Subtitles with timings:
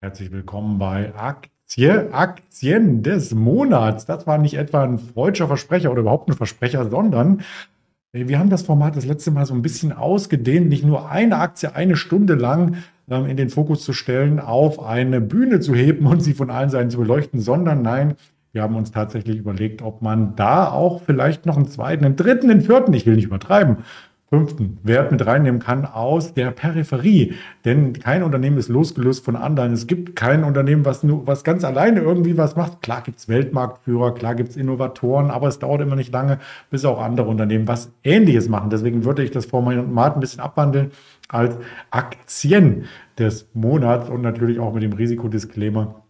[0.00, 4.06] Herzlich willkommen bei Aktie, Aktien des Monats.
[4.06, 7.40] Das war nicht etwa ein freudscher Versprecher oder überhaupt ein Versprecher, sondern
[8.12, 11.38] äh, wir haben das Format das letzte Mal so ein bisschen ausgedehnt, nicht nur eine
[11.38, 12.76] Aktie eine Stunde lang
[13.10, 16.70] ähm, in den Fokus zu stellen, auf eine Bühne zu heben und sie von allen
[16.70, 18.14] Seiten zu beleuchten, sondern nein,
[18.52, 22.52] wir haben uns tatsächlich überlegt, ob man da auch vielleicht noch einen zweiten, einen dritten,
[22.52, 23.78] einen vierten, ich will nicht übertreiben,
[24.30, 27.34] fünften Wert mit reinnehmen kann aus der Peripherie.
[27.64, 29.72] Denn kein Unternehmen ist losgelöst von anderen.
[29.72, 32.82] Es gibt kein Unternehmen, was nur was ganz alleine irgendwie was macht.
[32.82, 36.38] Klar gibt es Weltmarktführer, klar gibt es Innovatoren, aber es dauert immer nicht lange,
[36.70, 38.70] bis auch andere Unternehmen was Ähnliches machen.
[38.70, 40.90] Deswegen würde ich das Format ein bisschen abwandeln
[41.28, 41.56] als
[41.90, 42.84] Aktien
[43.18, 46.02] des Monats und natürlich auch mit dem Risikodisclaimer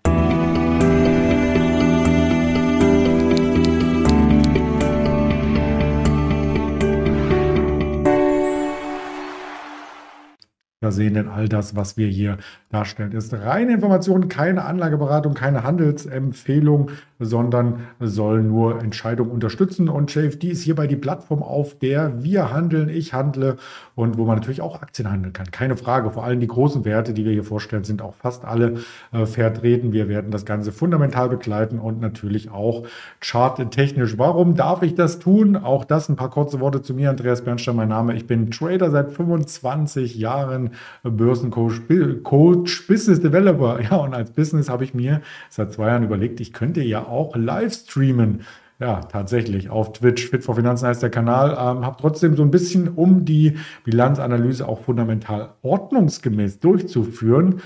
[10.93, 12.39] sehen, denn all das, was wir hier
[12.71, 19.89] darstellen, ist reine Information, keine Anlageberatung, keine Handelsempfehlung, sondern soll nur Entscheidungen unterstützen.
[19.89, 23.57] Und JFD ist hierbei die Plattform, auf der wir handeln, ich handle
[23.95, 25.51] und wo man natürlich auch Aktien handeln kann.
[25.51, 26.11] Keine Frage.
[26.11, 28.79] Vor allem die großen Werte, die wir hier vorstellen, sind auch fast alle
[29.13, 29.93] äh, vertreten.
[29.93, 32.87] Wir werden das Ganze fundamental begleiten und natürlich auch
[33.21, 34.19] charttechnisch.
[34.19, 35.57] Warum darf ich das tun?
[35.57, 37.11] Auch das ein paar kurze Worte zu mir.
[37.11, 38.15] Andreas Bernstein, mein Name.
[38.15, 40.71] Ich bin Trader seit 25 Jahren,
[41.03, 41.81] Börsencoach,
[42.23, 43.81] Coach, Business Developer.
[43.89, 47.37] Ja, und als Business habe ich mir seit zwei Jahren überlegt, ich könnte ja auch
[47.37, 48.43] live streamen.
[48.81, 49.71] Ja, tatsächlich.
[49.71, 51.51] Auf Twitch, Fit for Finanzen heißt der Kanal.
[51.51, 57.61] Ähm, habe trotzdem so ein bisschen, um die Bilanzanalyse auch fundamental ordnungsgemäß durchzuführen,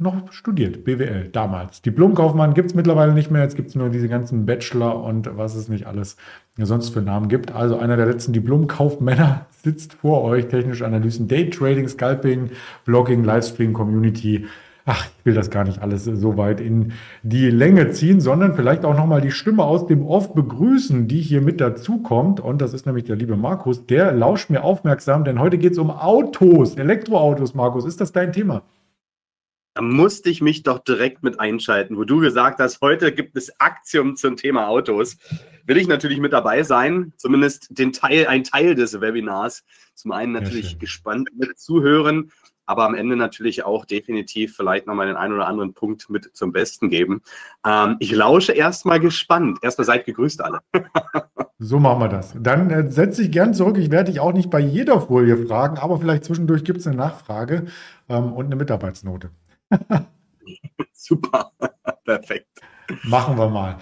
[0.00, 1.82] noch studiert, BWL damals.
[1.82, 5.54] Diplomkaufmann gibt es mittlerweile nicht mehr, jetzt gibt es nur diese ganzen Bachelor und was
[5.54, 6.16] es nicht alles
[6.56, 7.52] sonst für Namen gibt.
[7.52, 12.50] Also einer der letzten Diplomkaufmänner sitzt vor euch, technische Analysen, Daytrading, Scalping,
[12.86, 14.46] Blogging, Livestream, Community,
[14.90, 18.84] ach, ich will das gar nicht alles so weit in die Länge ziehen, sondern vielleicht
[18.84, 22.40] auch nochmal die Stimme aus dem Off begrüßen, die hier mit dazukommt.
[22.40, 25.78] Und das ist nämlich der liebe Markus, der lauscht mir aufmerksam, denn heute geht es
[25.78, 27.84] um Autos, Elektroautos, Markus.
[27.84, 28.62] Ist das dein Thema?
[29.74, 33.60] Da musste ich mich doch direkt mit einschalten, wo du gesagt hast, heute gibt es
[33.60, 35.18] Aktium zum Thema Autos.
[35.66, 39.62] Will ich natürlich mit dabei sein, zumindest den Teil, ein Teil des Webinars.
[39.94, 42.32] Zum einen natürlich gespannt mit zuhören
[42.70, 46.52] aber am Ende natürlich auch definitiv vielleicht nochmal den einen oder anderen Punkt mit zum
[46.52, 47.20] Besten geben.
[47.66, 49.58] Ähm, ich lausche erstmal gespannt.
[49.60, 50.60] Erstmal seid gegrüßt alle.
[51.58, 52.32] so machen wir das.
[52.38, 53.76] Dann äh, setze ich gern zurück.
[53.76, 56.94] Ich werde dich auch nicht bei jeder Folie fragen, aber vielleicht zwischendurch gibt es eine
[56.94, 57.66] Nachfrage
[58.08, 59.30] ähm, und eine Mitarbeitsnote.
[60.92, 61.50] Super,
[62.04, 62.60] perfekt.
[63.02, 63.78] Machen wir mal.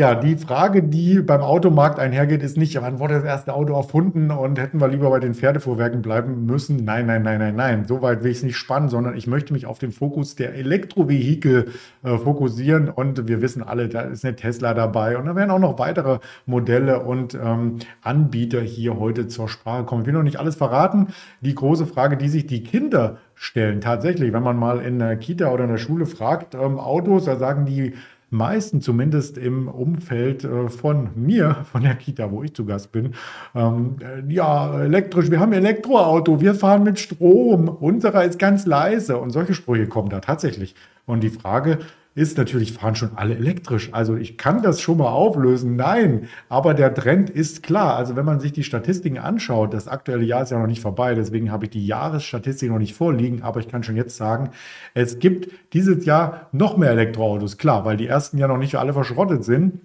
[0.00, 4.30] Ja, die Frage, die beim Automarkt einhergeht, ist nicht, wann wurde das erste Auto erfunden
[4.30, 6.86] und hätten wir lieber bei den Pferdefuhrwerken bleiben müssen?
[6.86, 7.84] Nein, nein, nein, nein, nein.
[7.84, 10.54] So weit will ich es nicht spannen, sondern ich möchte mich auf den Fokus der
[10.54, 11.72] Elektrovehikel
[12.02, 12.88] äh, fokussieren.
[12.88, 16.20] Und wir wissen alle, da ist eine Tesla dabei und da werden auch noch weitere
[16.46, 20.00] Modelle und ähm, Anbieter hier heute zur Sprache kommen.
[20.00, 21.08] Ich will noch nicht alles verraten.
[21.42, 25.50] Die große Frage, die sich die Kinder stellen, tatsächlich, wenn man mal in der Kita
[25.50, 27.92] oder in der Schule fragt, ähm, Autos, da sagen die
[28.30, 33.14] meisten, zumindest im Umfeld äh, von mir, von der Kita, wo ich zu Gast bin,
[33.54, 39.18] ähm, äh, ja, elektrisch, wir haben Elektroauto, wir fahren mit Strom, unserer ist ganz leise
[39.18, 40.74] und solche Sprüche kommen da tatsächlich.
[41.06, 41.78] Und die Frage,
[42.14, 43.90] ist natürlich, fahren schon alle elektrisch.
[43.92, 47.96] Also ich kann das schon mal auflösen, nein, aber der Trend ist klar.
[47.96, 51.14] Also wenn man sich die Statistiken anschaut, das aktuelle Jahr ist ja noch nicht vorbei,
[51.14, 54.50] deswegen habe ich die Jahresstatistik noch nicht vorliegen, aber ich kann schon jetzt sagen,
[54.94, 58.92] es gibt dieses Jahr noch mehr Elektroautos, klar, weil die ersten ja noch nicht alle
[58.92, 59.80] verschrottet sind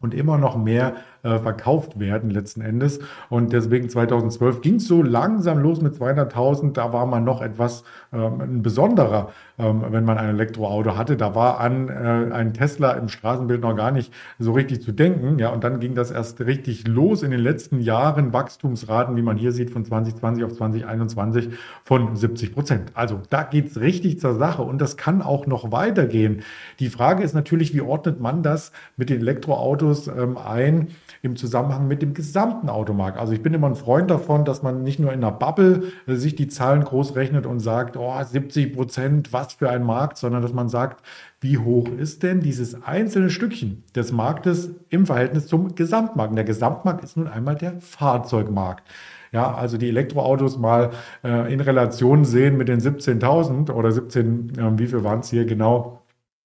[0.00, 0.94] und immer noch mehr
[1.24, 3.00] äh, verkauft werden letzten Endes.
[3.28, 6.72] Und deswegen 2012 ging es so langsam los mit 200.000.
[6.72, 7.82] Da war man noch etwas
[8.12, 11.16] ähm, ein besonderer, ähm, wenn man ein Elektroauto hatte.
[11.16, 15.40] Da war an äh, ein Tesla im Straßenbild noch gar nicht so richtig zu denken.
[15.40, 18.32] Ja, und dann ging das erst richtig los in den letzten Jahren.
[18.32, 21.48] Wachstumsraten, wie man hier sieht, von 2020 auf 2021
[21.82, 22.92] von 70 Prozent.
[22.94, 26.42] Also da geht es richtig zur Sache und das kann auch noch weitergehen.
[26.78, 30.88] Die Frage ist natürlich, wie ordnet man das mit den Elektroautos ähm, ein?
[31.22, 33.18] im Zusammenhang mit dem gesamten Automarkt.
[33.18, 36.14] Also ich bin immer ein Freund davon, dass man nicht nur in einer Bubble äh,
[36.14, 40.42] sich die Zahlen groß rechnet und sagt, oh, 70 Prozent, was für ein Markt, sondern
[40.42, 41.04] dass man sagt,
[41.40, 46.30] wie hoch ist denn dieses einzelne Stückchen des Marktes im Verhältnis zum Gesamtmarkt?
[46.30, 48.84] Und der Gesamtmarkt ist nun einmal der Fahrzeugmarkt.
[49.30, 50.90] Ja, also die Elektroautos mal
[51.22, 55.44] äh, in Relation sehen mit den 17.000 oder 17, äh, wie viel waren es hier
[55.44, 55.97] genau?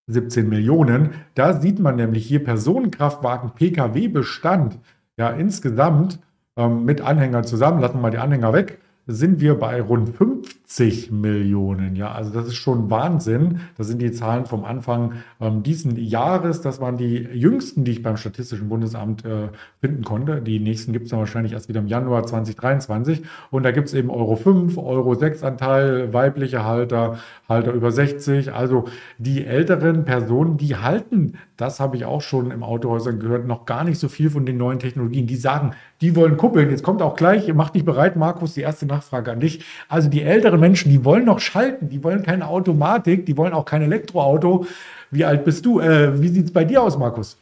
[0.07, 1.11] 17 Millionen.
[1.35, 4.79] Da sieht man nämlich hier Personenkraftwagen, Pkw-Bestand,
[5.17, 6.19] ja insgesamt
[6.57, 11.11] ähm, mit Anhängern zusammen, lassen wir mal die Anhänger weg, sind wir bei rund 50
[11.11, 11.97] Millionen.
[11.97, 13.59] Ja, also das ist schon Wahnsinn.
[13.77, 16.61] Das sind die Zahlen vom Anfang ähm, diesen Jahres.
[16.61, 19.49] Das waren die jüngsten, die ich beim Statistischen Bundesamt äh,
[19.81, 20.41] finden konnte.
[20.41, 23.23] Die nächsten gibt es dann wahrscheinlich erst wieder im Januar 2023.
[23.51, 27.17] Und da gibt es eben Euro 5, Euro 6 Anteil, weibliche Halter,
[27.49, 28.53] Halter über 60.
[28.53, 28.85] Also
[29.17, 33.83] die älteren Personen, die halten, das habe ich auch schon im Autohäusern gehört, noch gar
[33.83, 35.27] nicht so viel von den neuen Technologien.
[35.27, 36.69] Die sagen, die wollen kuppeln.
[36.69, 39.63] Jetzt kommt auch gleich, mach dich bereit, Markus, die erste Nachfrage an dich.
[39.87, 43.65] Also die älteren Menschen, die wollen noch schalten, die wollen keine Automatik, die wollen auch
[43.65, 44.65] kein Elektroauto.
[45.11, 45.79] Wie alt bist du?
[45.79, 47.37] Äh, wie sieht es bei dir aus, Markus?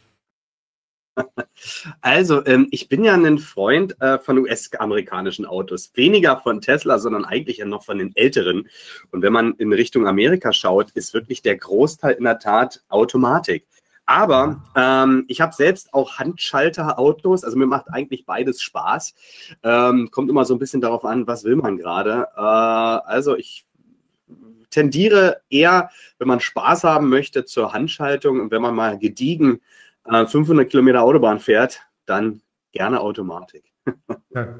[2.01, 5.91] Also, ähm, ich bin ja ein Freund äh, von US-amerikanischen Autos.
[5.95, 8.67] Weniger von Tesla, sondern eigentlich ja noch von den älteren.
[9.11, 13.65] Und wenn man in Richtung Amerika schaut, ist wirklich der Großteil in der Tat Automatik.
[14.11, 19.15] Aber ähm, ich habe selbst auch Handschalter-Autos, also mir macht eigentlich beides Spaß.
[19.63, 22.27] Ähm, kommt immer so ein bisschen darauf an, was will man gerade.
[22.35, 23.65] Äh, also ich
[24.69, 29.61] tendiere eher, wenn man Spaß haben möchte, zur Handschaltung und wenn man mal gediegen
[30.03, 32.41] äh, 500 Kilometer Autobahn fährt, dann
[32.73, 33.63] gerne Automatik.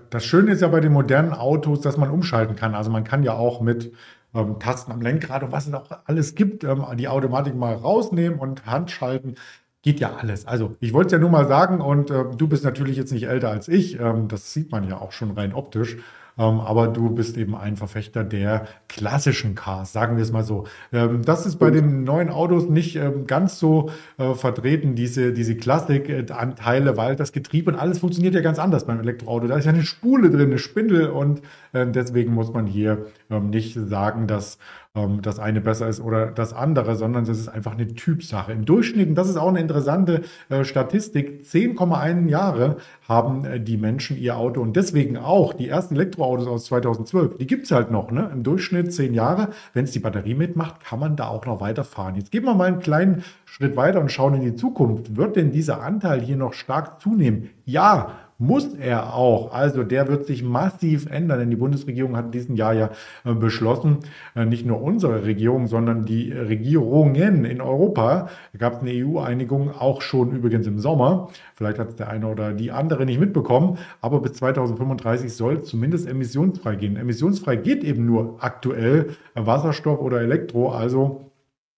[0.10, 2.76] Das Schöne ist ja bei den modernen Autos, dass man umschalten kann.
[2.76, 3.94] Also man kann ja auch mit
[4.34, 8.40] ähm, Tasten am Lenkrad und was es auch alles gibt, ähm, die Automatik mal rausnehmen
[8.40, 9.36] und Handschalten.
[9.84, 10.46] Geht ja alles.
[10.46, 13.24] Also, ich wollte es ja nur mal sagen, und äh, du bist natürlich jetzt nicht
[13.24, 14.00] älter als ich.
[14.00, 15.98] Ähm, das sieht man ja auch schon rein optisch.
[16.42, 20.66] Ähm, aber du bist eben ein Verfechter der klassischen Cars, sagen wir es mal so.
[20.92, 25.56] Ähm, das ist bei den neuen Autos nicht ähm, ganz so äh, vertreten, diese, diese
[25.56, 29.48] Klassikanteile, weil das Getriebe und alles funktioniert ja ganz anders beim Elektroauto.
[29.48, 31.42] Da ist ja eine Spule drin, eine Spindel und
[31.74, 34.58] äh, deswegen muss man hier nicht sagen, dass
[34.94, 38.52] ähm, das eine besser ist oder das andere, sondern das ist einfach eine Typsache.
[38.52, 42.78] Im Durchschnitt, und das ist auch eine interessante äh, Statistik, 10,1 Jahre
[43.08, 47.48] haben äh, die Menschen ihr Auto und deswegen auch die ersten Elektroautos aus 2012, die
[47.48, 48.30] gibt es halt noch, ne?
[48.34, 49.50] im Durchschnitt 10 Jahre.
[49.74, 52.16] Wenn es die Batterie mitmacht, kann man da auch noch weiterfahren.
[52.16, 55.16] Jetzt gehen wir mal einen kleinen Schritt weiter und schauen in die Zukunft.
[55.16, 57.50] Wird denn dieser Anteil hier noch stark zunehmen?
[57.64, 58.12] Ja,
[58.42, 59.54] muss er auch.
[59.54, 62.90] Also der wird sich massiv ändern, denn die Bundesregierung hat in diesem Jahr ja
[63.24, 64.00] äh, beschlossen,
[64.36, 69.70] äh, nicht nur unsere Regierung, sondern die Regierungen in Europa, da gab es eine EU-Einigung,
[69.70, 73.78] auch schon übrigens im Sommer, vielleicht hat es der eine oder die andere nicht mitbekommen,
[74.02, 76.98] aber bis 2035 soll es zumindest emissionsfrei gehen.
[76.98, 81.31] Emissionsfrei geht eben nur aktuell Wasserstoff oder Elektro, also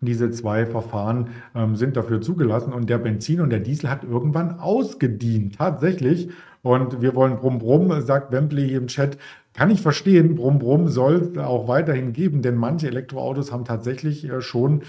[0.05, 4.59] diese zwei Verfahren ähm, sind dafür zugelassen und der Benzin und der Diesel hat irgendwann
[4.59, 6.29] ausgedient, tatsächlich.
[6.61, 9.17] Und wir wollen Brumm Brumm, sagt Wembley hier im Chat.
[9.53, 14.29] Kann ich verstehen, Brumm Brumm soll es auch weiterhin geben, denn manche Elektroautos haben tatsächlich
[14.29, 14.81] äh, schon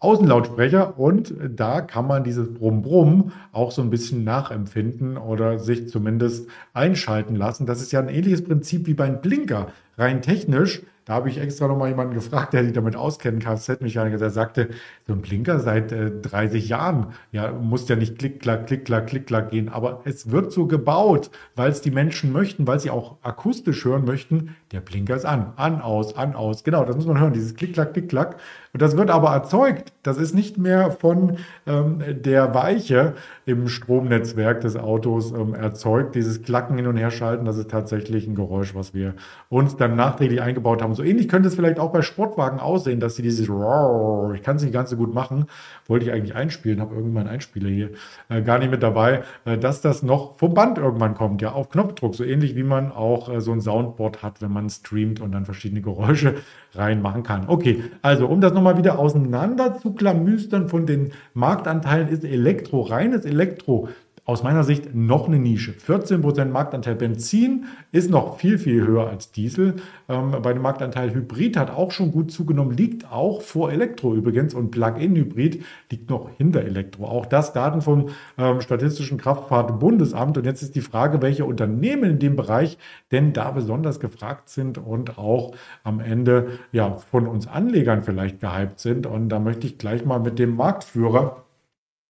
[0.00, 5.90] Außenlautsprecher und da kann man dieses Brumm Brumm auch so ein bisschen nachempfinden oder sich
[5.90, 7.66] zumindest einschalten lassen.
[7.66, 9.68] Das ist ja ein ähnliches Prinzip wie beim Blinker.
[9.98, 14.30] Rein technisch da habe ich extra nochmal jemanden gefragt, der sich damit auskennt, Kfz-Mechaniker, der
[14.30, 14.68] sagte,
[15.08, 19.08] so ein Blinker seit äh, 30 Jahren, ja, muss ja nicht klick, klack, klick, klack,
[19.08, 22.90] klick, klack gehen, aber es wird so gebaut, weil es die Menschen möchten, weil sie
[22.90, 26.62] auch akustisch hören möchten, der Blinker ist an, an, aus, an, aus.
[26.62, 28.36] Genau, das muss man hören, dieses klick, klack, klick, klack.
[28.72, 29.92] Und das wird aber erzeugt.
[30.04, 33.14] Das ist nicht mehr von ähm, der Weiche
[33.44, 36.14] im Stromnetzwerk des Autos ähm, erzeugt.
[36.14, 39.14] Dieses Klacken hin und her schalten, das ist tatsächlich ein Geräusch, was wir
[39.48, 40.94] uns dann nachträglich eingebaut haben.
[40.94, 44.62] So ähnlich könnte es vielleicht auch bei Sportwagen aussehen, dass sie dieses ich kann es
[44.62, 45.46] nicht ganz so gut machen,
[45.86, 47.90] wollte ich eigentlich einspielen, habe irgendwann einen Einspieler hier
[48.28, 51.70] äh, gar nicht mit dabei, äh, dass das noch vom Band irgendwann kommt, ja, auf
[51.70, 55.32] Knopfdruck, so ähnlich wie man auch äh, so ein Soundboard hat, wenn man streamt und
[55.32, 56.34] dann verschiedene Geräusche
[56.74, 57.44] reinmachen kann.
[57.48, 63.24] Okay, also um das nochmal wieder auseinander zu klamüstern von den Marktanteilen, ist Elektro, reines
[63.24, 63.88] Elektro
[64.24, 65.72] aus meiner Sicht noch eine Nische.
[65.72, 69.76] 14% Marktanteil Benzin ist noch viel, viel höher als Diesel.
[70.08, 74.54] Ähm, bei dem Marktanteil Hybrid hat auch schon gut zugenommen, liegt auch vor Elektro übrigens
[74.54, 77.06] und Plug-in-Hybrid liegt noch hinter Elektro.
[77.06, 80.38] Auch das Daten vom ähm, Statistischen Kraftfahrtbundesamt.
[80.38, 82.78] Und jetzt ist die Frage, welche Unternehmen in dem Bereich
[83.10, 88.78] denn da besonders gefragt sind und auch am Ende ja von uns Anlegern vielleicht gehypt
[88.80, 89.06] sind.
[89.06, 91.44] Und da möchte ich gleich mal mit dem Marktführer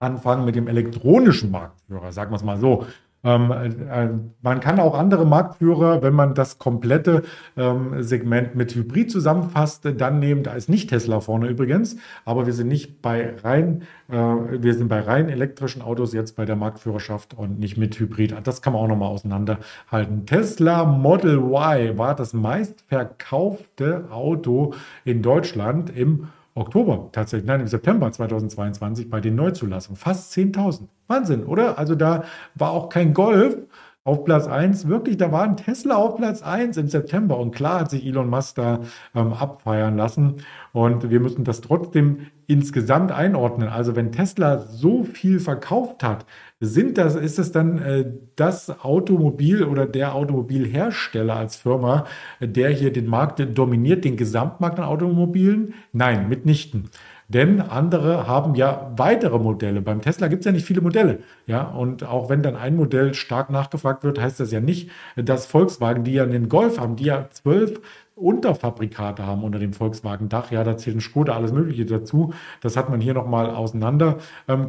[0.00, 2.86] anfangen mit dem elektronischen Marktführer, sagen wir es mal so.
[3.22, 4.08] Ähm, äh,
[4.40, 7.22] man kann auch andere Marktführer, wenn man das komplette
[7.56, 10.42] ähm, Segment mit Hybrid zusammenfasst, dann nehmen.
[10.42, 14.88] Da ist nicht Tesla vorne übrigens, aber wir sind nicht bei rein, äh, wir sind
[14.88, 18.34] bei rein elektrischen Autos jetzt bei der Marktführerschaft und nicht mit Hybrid.
[18.44, 20.24] Das kann man auch nochmal auseinanderhalten.
[20.24, 24.72] Tesla Model Y war das meistverkaufte Auto
[25.04, 29.96] in Deutschland im Oktober tatsächlich, nein, im September 2022 bei den Neuzulassungen.
[29.96, 30.88] Fast 10.000.
[31.06, 31.78] Wahnsinn, oder?
[31.78, 33.56] Also da war auch kein Golf
[34.02, 34.88] auf Platz 1.
[34.88, 37.38] Wirklich, da war ein Tesla auf Platz 1 im September.
[37.38, 38.80] Und klar hat sich Elon Musk da
[39.14, 40.36] ähm, abfeiern lassen.
[40.72, 43.68] Und wir müssen das trotzdem insgesamt einordnen.
[43.68, 46.24] Also wenn Tesla so viel verkauft hat,
[46.60, 52.06] sind das, ist es dann äh, das Automobil oder der Automobilhersteller als Firma,
[52.40, 55.74] der hier den Markt dominiert, den Gesamtmarkt an Automobilen?
[55.92, 56.90] Nein, mitnichten.
[57.32, 59.82] Denn andere haben ja weitere Modelle.
[59.82, 61.20] Beim Tesla gibt es ja nicht viele Modelle.
[61.46, 65.46] Ja, und auch wenn dann ein Modell stark nachgefragt wird, heißt das ja nicht, dass
[65.46, 67.80] Volkswagen, die ja einen Golf haben, die ja zwölf
[68.16, 70.50] Unterfabrikate haben unter dem Volkswagen-Dach.
[70.50, 72.34] Ja, da zählt ein Skoda, alles Mögliche dazu.
[72.60, 74.18] Das hat man hier nochmal auseinander
[74.48, 74.66] ähm.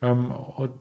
[0.00, 0.32] Ähm,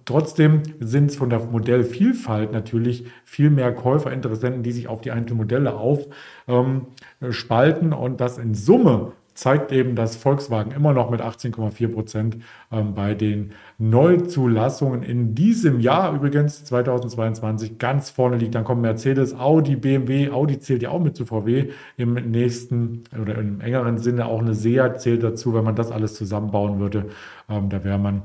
[0.06, 5.40] trotzdem sind es von der Modellvielfalt natürlich viel mehr Käuferinteressenten, die sich auf die einzelnen
[5.40, 11.94] Modelle aufspalten ähm, und das in Summe zeigt eben, dass Volkswagen immer noch mit 18,4
[11.94, 12.38] Prozent
[12.72, 18.56] ähm, bei den Neuzulassungen in diesem Jahr übrigens 2022 ganz vorne liegt.
[18.56, 20.32] Dann kommen Mercedes, Audi, BMW.
[20.32, 24.56] Audi zählt ja auch mit zu VW im nächsten oder im engeren Sinne auch eine
[24.56, 27.06] Seat zählt dazu, wenn man das alles zusammenbauen würde.
[27.48, 28.24] Ähm, da wäre man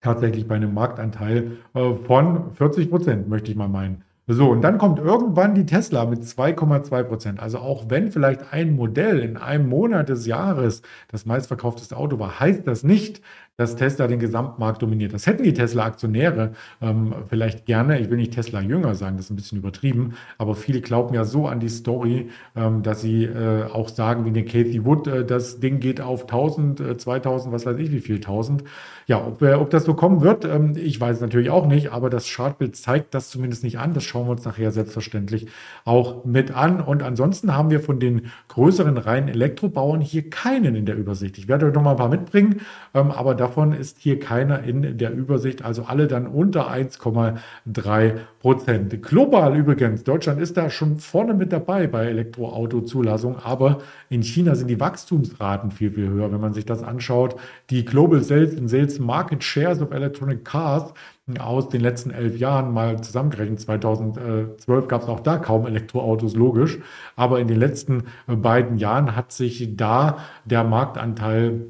[0.00, 4.07] tatsächlich bei einem Marktanteil äh, von 40 Prozent, möchte ich mal meinen.
[4.30, 7.40] So, und dann kommt irgendwann die Tesla mit 2,2 Prozent.
[7.40, 12.38] Also auch wenn vielleicht ein Modell in einem Monat des Jahres das meistverkaufteste Auto war,
[12.38, 13.22] heißt das nicht,
[13.58, 15.12] dass Tesla den Gesamtmarkt dominiert.
[15.12, 17.98] Das hätten die Tesla-Aktionäre ähm, vielleicht gerne.
[17.98, 21.24] Ich will nicht Tesla jünger sagen, das ist ein bisschen übertrieben, aber viele glauben ja
[21.24, 25.24] so an die Story, ähm, dass sie äh, auch sagen, wie eine Kathy Wood, äh,
[25.24, 28.62] das Ding geht auf 1000, äh, 2000, was weiß ich, wie viel 1000.
[29.08, 32.10] Ja, ob, äh, ob das so kommen wird, ähm, ich weiß natürlich auch nicht, aber
[32.10, 33.92] das Chartbild zeigt das zumindest nicht an.
[33.92, 35.48] Das schauen wir uns nachher selbstverständlich
[35.84, 36.80] auch mit an.
[36.80, 41.38] Und ansonsten haben wir von den größeren reinen Elektrobauern hier keinen in der Übersicht.
[41.38, 42.60] Ich werde euch noch mal ein paar mitbringen,
[42.94, 48.12] ähm, aber da davon ist hier keiner in der Übersicht, also alle dann unter 1,3
[48.40, 49.02] Prozent.
[49.02, 53.78] Global übrigens, Deutschland ist da schon vorne mit dabei bei Elektroautozulassung, aber
[54.10, 56.30] in China sind die Wachstumsraten viel, viel höher.
[56.30, 57.36] Wenn man sich das anschaut,
[57.70, 60.92] die Global Sales and Sales Market Shares of Electronic Cars
[61.38, 63.60] aus den letzten elf Jahren mal zusammengerechnet.
[63.60, 66.78] 2012 gab es auch da kaum Elektroautos, logisch.
[67.16, 71.66] Aber in den letzten beiden Jahren hat sich da der Marktanteil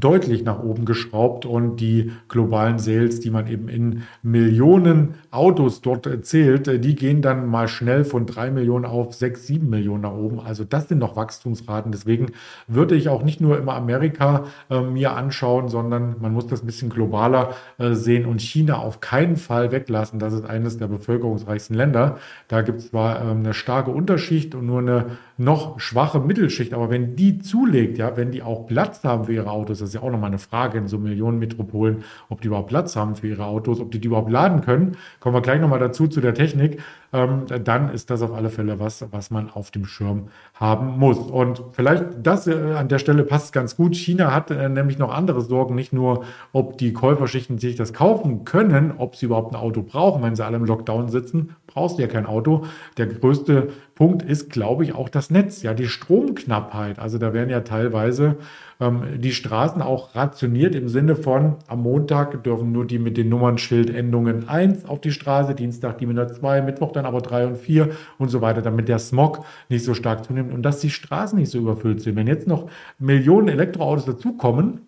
[0.00, 6.08] deutlich nach oben geschraubt und die globalen Sales, die man eben in Millionen Autos dort
[6.24, 10.40] zählt, die gehen dann mal schnell von drei Millionen auf sechs, sieben Millionen nach oben.
[10.40, 11.92] Also das sind noch Wachstumsraten.
[11.92, 12.32] Deswegen
[12.66, 16.66] würde ich auch nicht nur immer Amerika äh, mir anschauen, sondern man muss das ein
[16.66, 20.18] bisschen globaler äh, sehen und China auf keinen Fall weglassen.
[20.18, 22.18] Das ist eines der bevölkerungsreichsten Länder.
[22.48, 25.06] Da gibt es zwar äh, eine starke Unterschicht und nur eine
[25.38, 29.50] noch schwache Mittelschicht, aber wenn die zulegt, ja, wenn die auch Platz haben für ihre
[29.50, 32.96] Autos, das ist ja auch nochmal eine Frage in so Millionenmetropolen, ob die überhaupt Platz
[32.96, 34.96] haben für ihre Autos, ob die die überhaupt laden können.
[35.20, 36.80] Kommen wir gleich nochmal dazu zu der Technik.
[37.12, 41.18] Ähm, dann ist das auf alle Fälle was, was man auf dem Schirm haben muss.
[41.18, 43.96] Und vielleicht das äh, an der Stelle passt ganz gut.
[43.96, 48.44] China hat äh, nämlich noch andere Sorgen, nicht nur, ob die Käuferschichten sich das kaufen
[48.44, 52.02] können, ob sie überhaupt ein Auto brauchen, wenn sie alle im Lockdown sitzen, brauchst du
[52.02, 52.64] ja kein Auto.
[52.98, 56.98] Der größte Punkt ist, glaube ich, auch das Netz, ja, die Stromknappheit.
[56.98, 58.36] Also da werden ja teilweise
[58.80, 63.28] ähm, die Straßen auch rationiert im Sinne von, am Montag dürfen nur die mit den
[63.28, 67.56] Nummernschildendungen 1 auf die Straße, Dienstag die mit der 2, Mittwoch dann aber 3 und
[67.58, 71.38] 4 und so weiter, damit der Smog nicht so stark zunimmt und dass die Straßen
[71.38, 72.16] nicht so überfüllt sind.
[72.16, 74.87] Wenn jetzt noch Millionen Elektroautos dazukommen,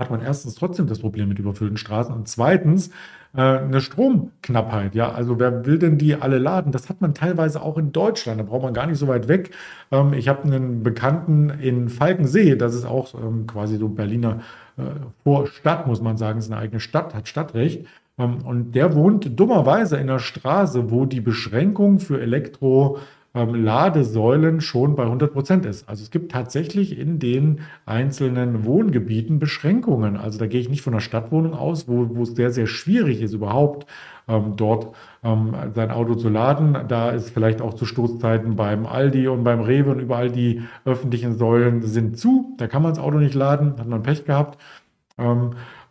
[0.00, 2.90] hat man erstens trotzdem das Problem mit überfüllten Straßen und zweitens
[3.36, 4.94] äh, eine Stromknappheit.
[4.94, 6.72] Ja, also wer will denn die alle laden?
[6.72, 8.40] Das hat man teilweise auch in Deutschland.
[8.40, 9.50] Da braucht man gar nicht so weit weg.
[9.92, 12.56] Ähm, ich habe einen Bekannten in Falkensee.
[12.56, 14.40] Das ist auch ähm, quasi so Berliner
[14.78, 14.82] äh,
[15.22, 16.38] Vorstadt, muss man sagen.
[16.38, 17.86] Ist eine eigene Stadt, hat Stadtrecht.
[18.18, 22.98] Ähm, und der wohnt dummerweise in einer Straße, wo die Beschränkung für Elektro
[23.34, 25.88] ähm, Ladesäulen schon bei 100 Prozent ist.
[25.88, 30.16] Also es gibt tatsächlich in den einzelnen Wohngebieten Beschränkungen.
[30.16, 33.22] Also da gehe ich nicht von einer Stadtwohnung aus, wo, wo es sehr, sehr schwierig
[33.22, 33.86] ist, überhaupt
[34.26, 36.76] ähm, dort ähm, sein Auto zu laden.
[36.88, 41.36] Da ist vielleicht auch zu Stoßzeiten beim Aldi und beim Rewe und überall die öffentlichen
[41.36, 42.54] Säulen sind zu.
[42.58, 44.58] Da kann man das Auto nicht laden, hat man Pech gehabt.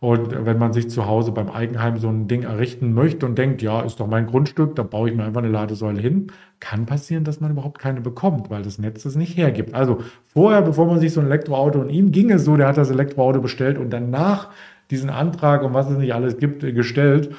[0.01, 3.62] Und wenn man sich zu Hause beim Eigenheim so ein Ding errichten möchte und denkt,
[3.62, 7.25] ja, ist doch mein Grundstück, da baue ich mir einfach eine Ladesäule hin, kann passieren,
[7.25, 9.74] dass man überhaupt keine bekommt, weil das Netz es nicht hergibt.
[9.74, 12.77] Also vorher, bevor man sich so ein Elektroauto, und ihm ging es so, der hat
[12.77, 14.50] das Elektroauto bestellt und danach
[14.89, 17.32] diesen Antrag und was es nicht alles gibt, gestellt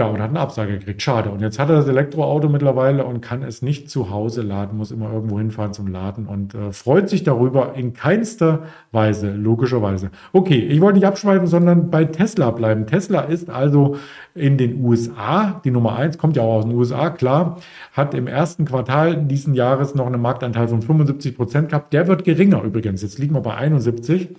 [0.00, 1.02] Ja, und hat eine Absage gekriegt.
[1.02, 1.28] Schade.
[1.28, 4.92] Und jetzt hat er das Elektroauto mittlerweile und kann es nicht zu Hause laden, muss
[4.92, 8.60] immer irgendwo hinfahren zum Laden und äh, freut sich darüber in keinster
[8.92, 10.10] Weise, logischerweise.
[10.32, 12.86] Okay, ich wollte nicht abschweifen, sondern bei Tesla bleiben.
[12.86, 13.96] Tesla ist also
[14.34, 17.58] in den USA, die Nummer eins, kommt ja auch aus den USA, klar,
[17.92, 21.92] hat im ersten Quartal diesen Jahres noch einen Marktanteil von 75 Prozent gehabt.
[21.92, 23.02] Der wird geringer übrigens.
[23.02, 24.30] Jetzt liegen wir bei 71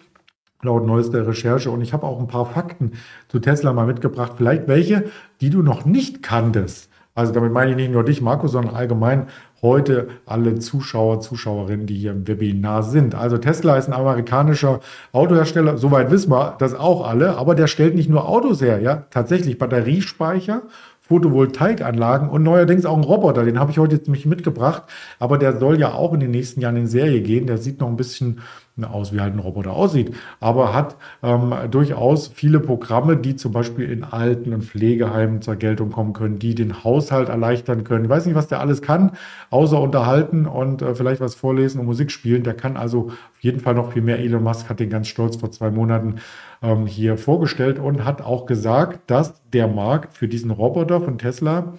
[0.64, 1.72] laut neuester Recherche.
[1.72, 2.94] Und ich habe auch ein paar Fakten
[3.28, 4.34] zu Tesla mal mitgebracht.
[4.38, 5.06] Vielleicht welche,
[5.42, 6.90] die du noch nicht kanntest.
[7.14, 9.28] Also damit meine ich nicht nur dich, Marco, sondern allgemein
[9.62, 13.16] heute alle Zuschauer, Zuschauerinnen, die hier im Webinar sind.
[13.16, 14.80] Also Tesla ist ein amerikanischer
[15.12, 19.06] Autohersteller, soweit wissen wir das auch alle, aber der stellt nicht nur Autos her, ja,
[19.12, 20.64] tatsächlich Batteriespeicher,
[21.02, 24.84] Photovoltaikanlagen und neuerdings auch ein Roboter, den habe ich heute jetzt nämlich mitgebracht,
[25.20, 27.90] aber der soll ja auch in den nächsten Jahren in Serie gehen, der sieht noch
[27.90, 28.40] ein bisschen
[28.84, 33.90] aus, wie halt ein Roboter aussieht, aber hat ähm, durchaus viele Programme, die zum Beispiel
[33.90, 38.06] in Alten- und Pflegeheimen zur Geltung kommen können, die den Haushalt erleichtern können.
[38.06, 39.12] Ich weiß nicht, was der alles kann,
[39.50, 42.44] außer unterhalten und äh, vielleicht was vorlesen und Musik spielen.
[42.44, 44.20] Der kann also auf jeden Fall noch viel mehr.
[44.20, 46.16] Elon Musk hat den ganz stolz vor zwei Monaten
[46.62, 51.74] ähm, hier vorgestellt und hat auch gesagt, dass der Markt für diesen Roboter von Tesla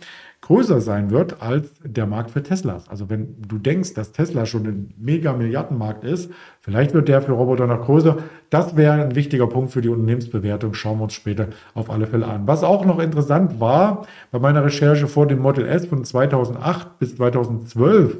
[0.52, 2.86] größer sein wird als der Markt für Teslas.
[2.90, 6.30] Also wenn du denkst, dass Tesla schon ein mega Milliardenmarkt ist,
[6.60, 8.18] vielleicht wird der für Roboter noch größer.
[8.50, 10.74] Das wäre ein wichtiger Punkt für die Unternehmensbewertung.
[10.74, 12.46] Schauen wir uns später auf alle Fälle an.
[12.46, 17.16] Was auch noch interessant war bei meiner Recherche vor dem Model S von 2008 bis
[17.16, 18.18] 2012,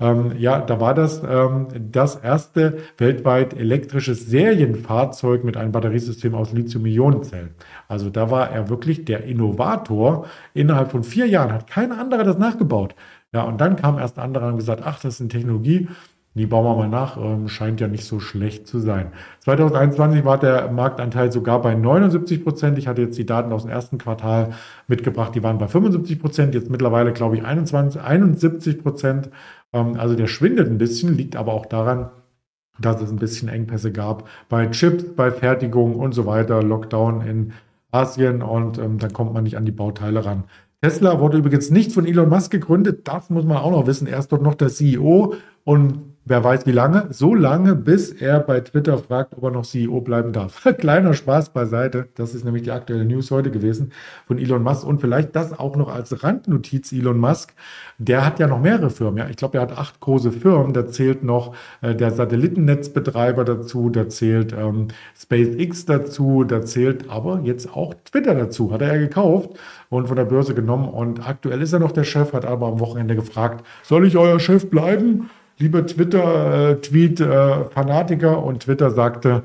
[0.00, 6.52] ähm, ja, da war das ähm, das erste weltweit elektrisches Serienfahrzeug mit einem Batteriesystem aus
[6.52, 7.50] Lithium-Ionen-Zellen.
[7.88, 10.26] Also da war er wirklich der Innovator.
[10.54, 12.94] Innerhalb von vier Jahren hat kein anderer das nachgebaut.
[13.32, 15.88] Ja, und dann kam erst ein anderer und gesagt, ach, das ist eine Technologie,
[16.34, 19.12] die bauen wir mal nach, ähm, scheint ja nicht so schlecht zu sein.
[19.40, 22.76] 2021 war der Marktanteil sogar bei 79 Prozent.
[22.76, 24.52] Ich hatte jetzt die Daten aus dem ersten Quartal
[24.88, 29.30] mitgebracht, die waren bei 75 Prozent, jetzt mittlerweile glaube ich 21, 71 Prozent.
[29.72, 32.10] Ähm, also der schwindet ein bisschen, liegt aber auch daran,
[32.80, 37.52] dass es ein bisschen Engpässe gab bei Chips, bei Fertigung und so weiter, Lockdown in
[37.94, 40.44] Asien und ähm, dann kommt man nicht an die Bauteile ran.
[40.82, 44.06] Tesla wurde übrigens nicht von Elon Musk gegründet, das muss man auch noch wissen.
[44.06, 45.34] Er ist dort noch der CEO
[45.64, 47.08] und Wer weiß wie lange?
[47.10, 50.64] So lange, bis er bei Twitter fragt, ob er noch CEO bleiben darf.
[50.78, 52.08] Kleiner Spaß beiseite.
[52.14, 53.92] Das ist nämlich die aktuelle News heute gewesen
[54.26, 54.86] von Elon Musk.
[54.86, 57.52] Und vielleicht das auch noch als Randnotiz Elon Musk.
[57.98, 59.18] Der hat ja noch mehrere Firmen.
[59.18, 60.72] Ja, ich glaube, er hat acht große Firmen.
[60.72, 63.90] Da zählt noch äh, der Satellitennetzbetreiber dazu.
[63.90, 66.44] Da zählt ähm, SpaceX dazu.
[66.44, 68.72] Da zählt aber jetzt auch Twitter dazu.
[68.72, 69.50] Hat er ja gekauft
[69.90, 70.88] und von der Börse genommen.
[70.88, 74.40] Und aktuell ist er noch der Chef, hat aber am Wochenende gefragt, soll ich euer
[74.40, 75.28] Chef bleiben?
[75.58, 79.42] Liebe Twitter-Tweet-Fanatiker äh, und Twitter sagte,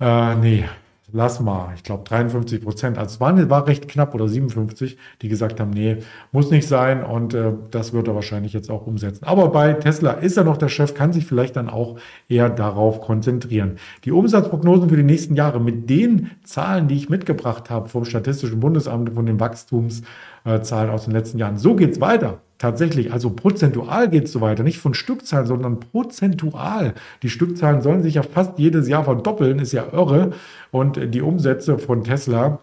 [0.00, 0.64] äh, nee,
[1.12, 5.28] lass mal, ich glaube 53 Prozent, also es war, war recht knapp oder 57, die
[5.28, 5.98] gesagt haben, nee,
[6.32, 9.24] muss nicht sein und äh, das wird er wahrscheinlich jetzt auch umsetzen.
[9.24, 11.98] Aber bei Tesla ist er noch der Chef, kann sich vielleicht dann auch
[12.28, 13.76] eher darauf konzentrieren.
[14.04, 18.60] Die Umsatzprognosen für die nächsten Jahre mit den Zahlen, die ich mitgebracht habe vom Statistischen
[18.60, 24.24] Bundesamt, von den Wachstumszahlen aus den letzten Jahren, so geht's weiter tatsächlich, also prozentual geht
[24.24, 26.94] es so weiter, nicht von Stückzahlen, sondern prozentual.
[27.22, 30.32] Die Stückzahlen sollen sich ja fast jedes Jahr verdoppeln, ist ja irre.
[30.70, 32.60] Und die Umsätze von Tesla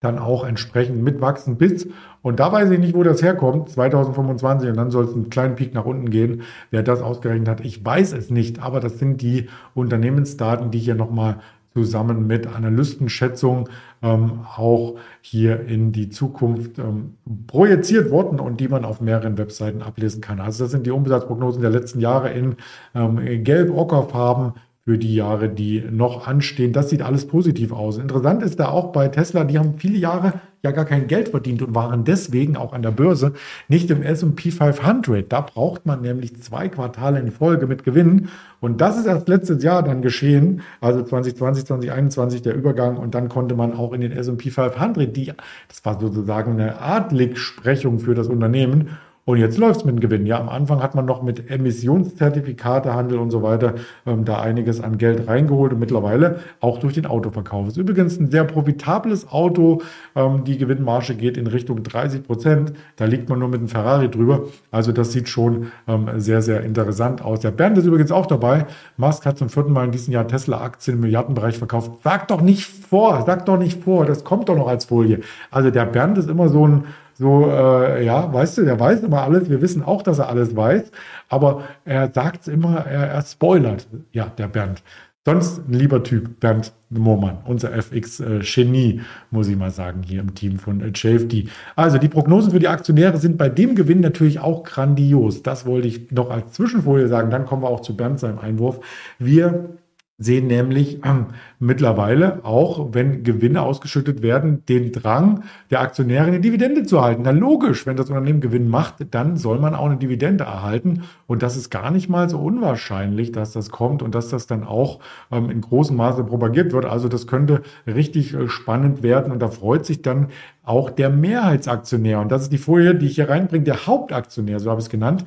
[0.00, 1.86] dann auch entsprechend mitwachsen bis,
[2.22, 5.56] und da weiß ich nicht, wo das herkommt, 2025, und dann soll es einen kleinen
[5.56, 6.42] Peak nach unten gehen.
[6.70, 10.94] Wer das ausgerechnet hat, ich weiß es nicht, aber das sind die Unternehmensdaten, die hier
[10.94, 11.38] nochmal
[11.74, 13.68] zusammen mit Analystenschätzungen
[14.02, 17.14] ähm, auch hier in die Zukunft ähm,
[17.46, 20.40] projiziert wurden und die man auf mehreren Webseiten ablesen kann.
[20.40, 22.56] Also das sind die Umsatzprognosen der letzten Jahre in
[22.94, 26.72] ähm, gelb-ockerfarben für die Jahre, die noch anstehen.
[26.72, 27.98] Das sieht alles positiv aus.
[27.98, 30.32] Interessant ist da auch bei Tesla, die haben viele Jahre
[30.64, 33.32] ja gar kein Geld verdient und waren deswegen auch an der Börse
[33.68, 35.32] nicht im S&P 500.
[35.32, 38.28] Da braucht man nämlich zwei Quartale in Folge mit Gewinnen
[38.60, 43.28] und das ist erst letztes Jahr dann geschehen, also 2020, 2021 der Übergang und dann
[43.28, 45.32] konnte man auch in den S&P 500, die,
[45.68, 50.26] das war sozusagen eine Adligsprechung für das Unternehmen und jetzt läuft es mit dem Gewinn.
[50.26, 54.98] Ja, am Anfang hat man noch mit Emissionszertifikatehandel und so weiter ähm, da einiges an
[54.98, 57.68] Geld reingeholt und mittlerweile auch durch den Autoverkauf.
[57.68, 59.82] Ist übrigens ein sehr profitables Auto.
[60.16, 62.72] Ähm, die Gewinnmarge geht in Richtung 30 Prozent.
[62.96, 64.46] Da liegt man nur mit einem Ferrari drüber.
[64.72, 67.38] Also das sieht schon ähm, sehr, sehr interessant aus.
[67.38, 68.66] Der Bernd ist übrigens auch dabei.
[68.96, 71.92] Musk hat zum vierten Mal in diesem Jahr Tesla-Aktien im Milliardenbereich verkauft.
[72.02, 74.04] Sag doch nicht vor, sag doch nicht vor.
[74.04, 75.20] Das kommt doch noch als Folie.
[75.52, 76.84] Also der Bernd ist immer so ein
[77.22, 79.48] so, äh, ja, weißt du, der weiß immer alles.
[79.48, 80.90] Wir wissen auch, dass er alles weiß.
[81.28, 83.86] Aber er sagt immer, er, er spoilert.
[84.10, 84.82] Ja, der Bernd.
[85.24, 90.58] Sonst ein lieber Typ, Bernd Mohrmann, unser FX-Genie, muss ich mal sagen, hier im Team
[90.58, 91.46] von JFD.
[91.76, 95.44] Also die Prognosen für die Aktionäre sind bei dem Gewinn natürlich auch grandios.
[95.44, 97.30] Das wollte ich noch als Zwischenfolie sagen.
[97.30, 98.80] Dann kommen wir auch zu Bernd seinem Einwurf.
[99.20, 99.76] Wir
[100.22, 101.24] sehen nämlich äh,
[101.58, 107.22] mittlerweile auch, wenn Gewinne ausgeschüttet werden, den Drang der Aktionäre eine Dividende zu erhalten.
[107.24, 111.02] Na logisch, wenn das Unternehmen Gewinn macht, dann soll man auch eine Dividende erhalten.
[111.26, 114.64] Und das ist gar nicht mal so unwahrscheinlich, dass das kommt und dass das dann
[114.64, 116.84] auch ähm, in großem Maße propagiert wird.
[116.84, 120.28] Also das könnte richtig äh, spannend werden und da freut sich dann
[120.64, 122.20] auch der Mehrheitsaktionär.
[122.20, 124.90] Und das ist die Folie, die ich hier reinbringe, der Hauptaktionär, so habe ich es
[124.90, 125.24] genannt.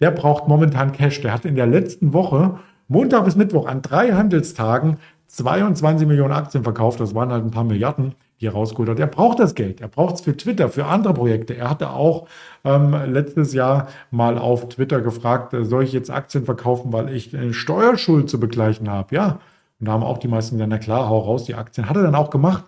[0.00, 1.22] Der braucht momentan Cash.
[1.22, 6.62] Der hat in der letzten Woche Montag bis Mittwoch an drei Handelstagen 22 Millionen Aktien
[6.62, 7.00] verkauft.
[7.00, 9.00] Das waren halt ein paar Milliarden, die er rausgeholt hat.
[9.00, 9.80] Er braucht das Geld.
[9.80, 11.56] Er braucht es für Twitter, für andere Projekte.
[11.56, 12.28] Er hatte auch
[12.64, 17.36] ähm, letztes Jahr mal auf Twitter gefragt, äh, soll ich jetzt Aktien verkaufen, weil ich
[17.36, 19.14] eine Steuerschuld zu begleichen habe?
[19.14, 19.40] Ja.
[19.78, 21.88] Und da haben auch die meisten gesagt, na klar, hau raus die Aktien.
[21.88, 22.64] Hat er dann auch gemacht.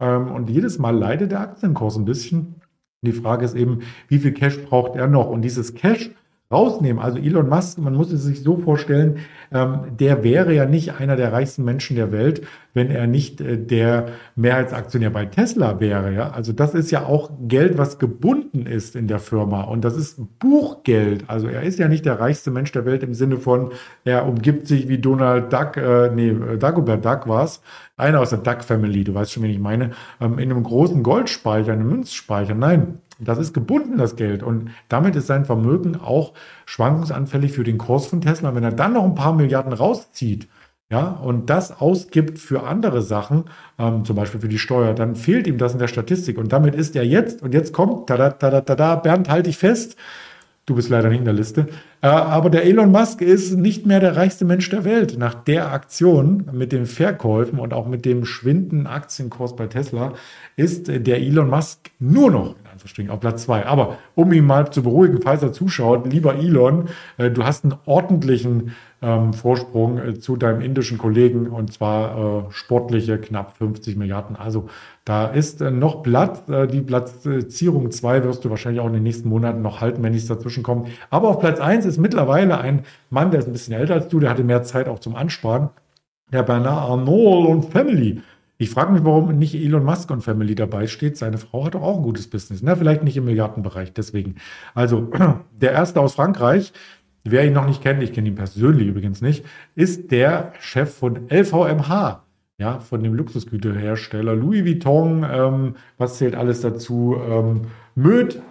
[0.00, 2.56] Ähm, und jedes Mal leidet der Aktienkurs ein bisschen.
[3.02, 5.28] Die Frage ist eben, wie viel Cash braucht er noch?
[5.28, 6.10] Und dieses Cash
[6.52, 7.00] rausnehmen.
[7.00, 9.18] Also Elon Musk, man muss es sich so vorstellen,
[9.52, 12.42] ähm, der wäre ja nicht einer der reichsten Menschen der Welt,
[12.74, 16.12] wenn er nicht äh, der Mehrheitsaktionär bei Tesla wäre.
[16.12, 16.30] Ja?
[16.30, 20.20] Also das ist ja auch Geld, was gebunden ist in der Firma und das ist
[20.40, 21.24] Buchgeld.
[21.28, 23.70] Also er ist ja nicht der reichste Mensch der Welt im Sinne von,
[24.04, 27.62] er umgibt sich wie Donald Duck, äh, nee, Dagobert Duck war es,
[27.96, 31.04] einer aus der Duck Family, du weißt schon, wen ich meine, ähm, in einem großen
[31.04, 32.54] Goldspeicher, einem Münzspeicher.
[32.54, 34.42] Nein, das ist gebunden, das Geld.
[34.42, 36.32] Und damit ist sein Vermögen auch
[36.66, 38.54] schwankungsanfällig für den Kurs von Tesla.
[38.54, 40.48] Wenn er dann noch ein paar Milliarden rauszieht,
[40.90, 43.44] ja, und das ausgibt für andere Sachen,
[43.78, 46.36] ähm, zum Beispiel für die Steuer, dann fehlt ihm das in der Statistik.
[46.36, 49.96] Und damit ist er jetzt, und jetzt kommt, tada, tada, tada, Bernd, halte ich fest,
[50.66, 51.68] du bist leider nicht in der Liste,
[52.02, 55.16] äh, aber der Elon Musk ist nicht mehr der reichste Mensch der Welt.
[55.16, 60.14] Nach der Aktion mit den Verkäufen und auch mit dem schwindenden Aktienkurs bei Tesla
[60.56, 63.66] ist der Elon Musk nur noch Anführungsstrichen auf Platz zwei.
[63.66, 66.88] Aber um ihn mal zu beruhigen, falls er zuschaut, lieber Elon,
[67.18, 72.52] äh, du hast einen ordentlichen ähm, Vorsprung äh, zu deinem indischen Kollegen und zwar äh,
[72.52, 74.36] sportliche knapp 50 Milliarden.
[74.36, 74.68] Also
[75.04, 76.48] da ist äh, noch Platz.
[76.48, 80.12] Äh, die Platzierung 2 wirst du wahrscheinlich auch in den nächsten Monaten noch halten, wenn
[80.12, 80.88] nichts dazwischen kommt.
[81.10, 84.20] Aber auf Platz 1 ist mittlerweile ein Mann, der ist ein bisschen älter als du,
[84.20, 85.70] der hatte mehr Zeit auch zum Ansparen.
[86.32, 88.22] Der Bernard Arnault und Family.
[88.60, 91.16] Ich frage mich, warum nicht Elon Musk und Family dabei steht.
[91.16, 92.60] Seine Frau hat doch auch ein gutes Business.
[92.60, 94.34] Na, vielleicht nicht im Milliardenbereich, deswegen.
[94.74, 95.10] Also,
[95.58, 96.74] der erste aus Frankreich,
[97.24, 99.46] wer ihn noch nicht kennt, ich kenne ihn persönlich übrigens nicht,
[99.76, 102.22] ist der Chef von LVMH.
[102.58, 107.16] Ja, von dem Luxusgüterhersteller Louis Vuitton, ähm, was zählt alles dazu?
[107.18, 107.62] Ähm,
[107.94, 108.42] Möd,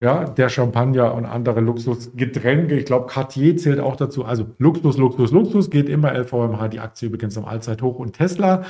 [0.00, 2.78] ja, der Champagner und andere Luxusgetränke.
[2.78, 4.24] Ich glaube, Cartier zählt auch dazu.
[4.24, 7.98] Also Luxus, Luxus, Luxus geht immer LVMH, die Aktie übrigens am Allzeithoch.
[7.98, 8.62] Und Tesla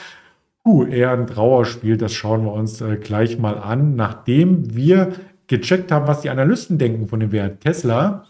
[0.66, 1.96] uh, eher ein Trauerspiel.
[1.96, 5.12] Das schauen wir uns äh, gleich mal an, nachdem wir
[5.46, 8.24] gecheckt haben, was die Analysten denken von dem Wert Tesla.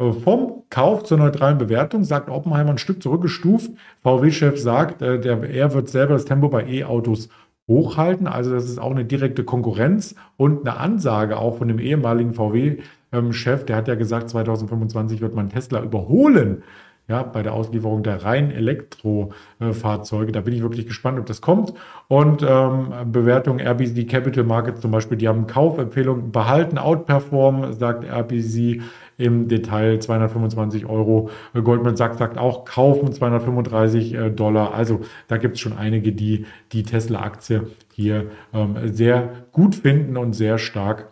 [0.00, 3.70] Äh, vom Kauf zur neutralen Bewertung sagt Oppenheimer ein Stück zurückgestuft.
[4.02, 7.28] VW-Chef sagt, äh, der, er wird selber das Tempo bei E-Autos
[7.68, 8.26] hochhalten.
[8.26, 13.64] Also das ist auch eine direkte Konkurrenz und eine Ansage auch von dem ehemaligen VW-Chef.
[13.66, 16.62] Der hat ja gesagt, 2025 wird man Tesla überholen
[17.08, 20.32] ja, bei der Auslieferung der rein Elektrofahrzeuge.
[20.32, 21.72] Da bin ich wirklich gespannt, ob das kommt.
[22.08, 28.82] Und ähm, Bewertung RBC Capital Markets zum Beispiel, die haben Kaufempfehlung behalten, outperform, sagt RBC
[29.18, 31.30] im Detail 225 Euro.
[31.54, 34.74] Goldman Sachs sagt auch kaufen 235 äh, Dollar.
[34.74, 40.34] Also da gibt es schon einige, die die Tesla-Aktie hier ähm, sehr gut finden und
[40.34, 41.08] sehr stark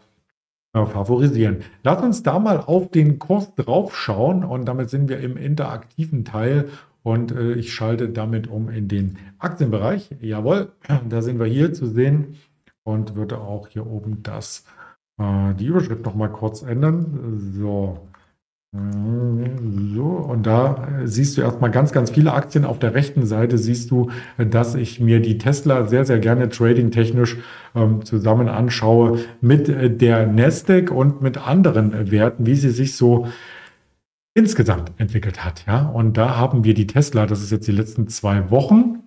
[0.74, 1.58] favorisieren.
[1.82, 6.24] Lass uns da mal auf den Kurs drauf schauen und damit sind wir im interaktiven
[6.24, 6.68] Teil
[7.02, 10.10] und äh, ich schalte damit um in den Aktienbereich.
[10.20, 10.72] Jawohl,
[11.08, 12.36] da sind wir hier zu sehen
[12.82, 14.64] und würde auch hier oben das
[15.18, 17.38] äh, die Überschrift noch mal kurz ändern.
[17.56, 18.08] So,
[19.94, 22.64] so, und da siehst du erstmal ganz, ganz viele Aktien.
[22.64, 27.36] Auf der rechten Seite siehst du, dass ich mir die Tesla sehr, sehr gerne trading-technisch
[27.76, 33.28] ähm, zusammen anschaue mit äh, der Nasdaq und mit anderen Werten, wie sie sich so
[34.34, 35.64] insgesamt entwickelt hat.
[35.68, 39.04] Ja, und da haben wir die Tesla, das ist jetzt die letzten zwei Wochen,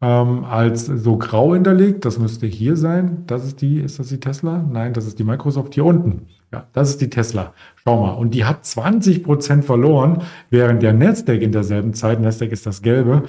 [0.00, 2.06] ähm, als so grau hinterlegt.
[2.06, 3.24] Das müsste hier sein.
[3.26, 4.64] Das ist die, ist das die Tesla?
[4.72, 6.28] Nein, das ist die Microsoft hier unten.
[6.52, 7.54] Ja, das ist die Tesla.
[7.82, 8.12] Schau mal.
[8.12, 12.82] Und die hat 20 Prozent verloren, während der Nasdaq in derselben Zeit, Nasdaq ist das
[12.82, 13.24] Gelbe,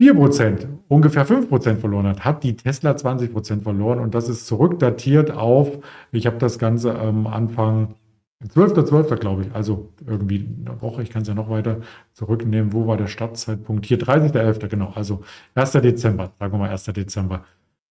[0.00, 3.98] 4 Prozent, ungefähr 5 Prozent verloren hat, hat die Tesla 20 Prozent verloren.
[3.98, 5.78] Und das ist zurückdatiert auf,
[6.12, 7.96] ich habe das Ganze am Anfang
[8.46, 9.16] 12.12.
[9.16, 11.78] glaube ich, also irgendwie eine Woche, ich kann es ja noch weiter
[12.12, 12.72] zurücknehmen.
[12.72, 13.86] Wo war der Startzeitpunkt?
[13.86, 15.22] Hier 30.11., genau, also
[15.56, 15.72] 1.
[15.72, 16.84] Dezember, sagen wir mal 1.
[16.84, 17.44] Dezember.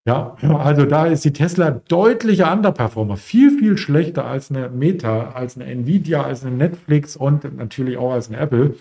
[0.07, 5.57] Ja, also da ist die Tesla deutlicher Underperformer, viel, viel schlechter als eine Meta, als
[5.57, 8.75] eine Nvidia, als eine Netflix und natürlich auch als eine Apple.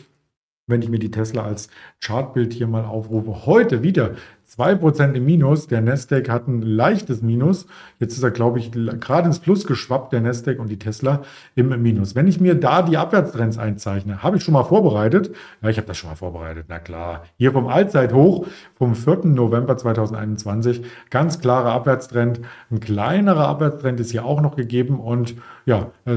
[0.68, 1.68] Wenn ich mir die Tesla als
[2.00, 4.12] Chartbild hier mal aufrufe, heute wieder
[4.58, 5.66] 2% im Minus.
[5.66, 7.66] Der Nasdaq hat ein leichtes Minus.
[7.98, 11.22] Jetzt ist er, glaube ich, gerade ins Plus geschwappt, der Nasdaq und die Tesla
[11.54, 12.14] im Minus.
[12.14, 15.34] Wenn ich mir da die Abwärtstrends einzeichne, habe ich schon mal vorbereitet.
[15.62, 17.24] Ja, ich habe das schon mal vorbereitet, na klar.
[17.36, 19.26] Hier vom Allzeithoch vom 4.
[19.26, 20.82] November 2021.
[21.10, 22.40] Ganz klarer Abwärtstrend.
[22.70, 25.00] Ein kleinerer Abwärtstrend ist hier auch noch gegeben.
[25.00, 25.34] Und
[25.66, 26.16] ja, äh,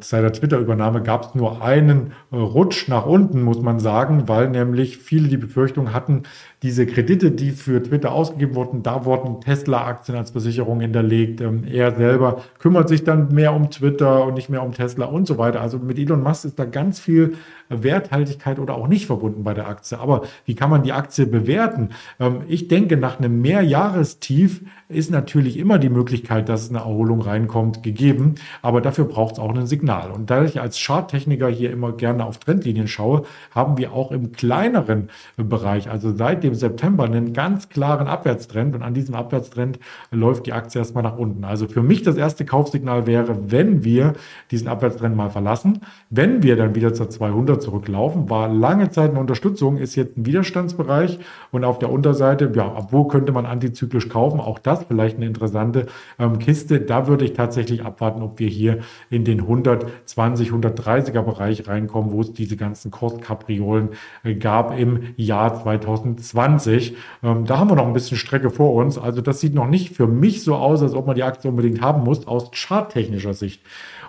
[0.00, 4.48] seit der Twitter-Übernahme gab es nur einen äh, Rutsch nach unten, muss man sagen, weil
[4.48, 6.22] nämlich viele die Befürchtung hatten,
[6.62, 11.40] diese Kredite, die für Twitter ausgegeben wurden, da wurden Tesla-Aktien als Versicherung hinterlegt.
[11.40, 15.26] Ähm, er selber kümmert sich dann mehr um Twitter und nicht mehr um Tesla und
[15.26, 15.60] so weiter.
[15.60, 17.34] Also mit Elon Musk ist da ganz viel
[17.68, 19.98] Werthaltigkeit oder auch nicht verbunden bei der Aktie.
[19.98, 21.90] Aber wie kann man die Aktie bewerten?
[22.20, 27.82] Ähm, ich denke, nach einem Mehrjahrestief ist natürlich immer die Möglichkeit, dass eine Erholung reinkommt,
[27.82, 28.36] gegeben.
[28.62, 30.10] Aber dafür braucht es auch ein Signal.
[30.10, 33.24] Und da ich als Charttechniker hier immer gerne auf Trendlinien schaue,
[33.54, 38.74] haben wir auch im kleineren Bereich, also seit dem September, einen ganz klaren Abwärtstrend.
[38.74, 39.78] Und an diesem Abwärtstrend
[40.10, 41.44] läuft die Aktie erstmal nach unten.
[41.44, 44.14] Also für mich das erste Kaufsignal wäre, wenn wir
[44.50, 49.20] diesen Abwärtstrend mal verlassen, wenn wir dann wieder zur 200 zurücklaufen, war lange Zeit eine
[49.20, 51.18] Unterstützung, ist jetzt ein Widerstandsbereich.
[51.50, 54.40] Und auf der Unterseite, ja, wo könnte man antizyklisch kaufen?
[54.40, 55.86] Auch das vielleicht eine interessante
[56.18, 56.80] ähm, Kiste.
[56.80, 58.78] Da würde ich tatsächlich abwarten, ob wir hier
[59.10, 63.90] in den 120, 130er Bereich reinkommen, wo es diese ganzen Kurskapriolen
[64.24, 66.96] äh, gab im Jahr 2020.
[67.22, 68.98] Ähm, da haben wir noch ein bisschen Strecke vor uns.
[68.98, 71.80] Also das sieht noch nicht für mich so aus, als ob man die Aktie unbedingt
[71.80, 73.62] haben muss, aus charttechnischer Sicht.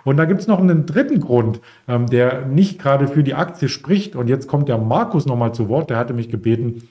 [0.08, 3.68] Und da gibt es noch einen dritten Grund, ähm, der nicht gerade für die Aktie
[3.68, 4.16] spricht.
[4.16, 5.90] Und jetzt kommt der Markus nochmal zu Wort.
[5.90, 6.88] Der hatte mich gebeten,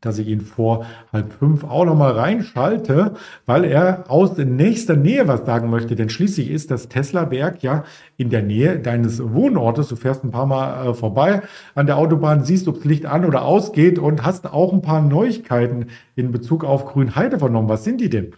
[0.00, 3.14] dass ich ihn vor halb fünf auch nochmal reinschalte,
[3.46, 5.94] weil er aus nächster Nähe was sagen möchte.
[5.94, 7.84] Denn schließlich ist das Tesla-Werk ja
[8.16, 9.86] in der Nähe deines Wohnortes.
[9.86, 11.42] Du fährst ein paar Mal äh, vorbei
[11.76, 15.00] an der Autobahn, siehst, ob das Licht an oder ausgeht und hast auch ein paar
[15.00, 17.68] Neuigkeiten in Bezug auf Grünheide vernommen.
[17.68, 18.32] Was sind die denn?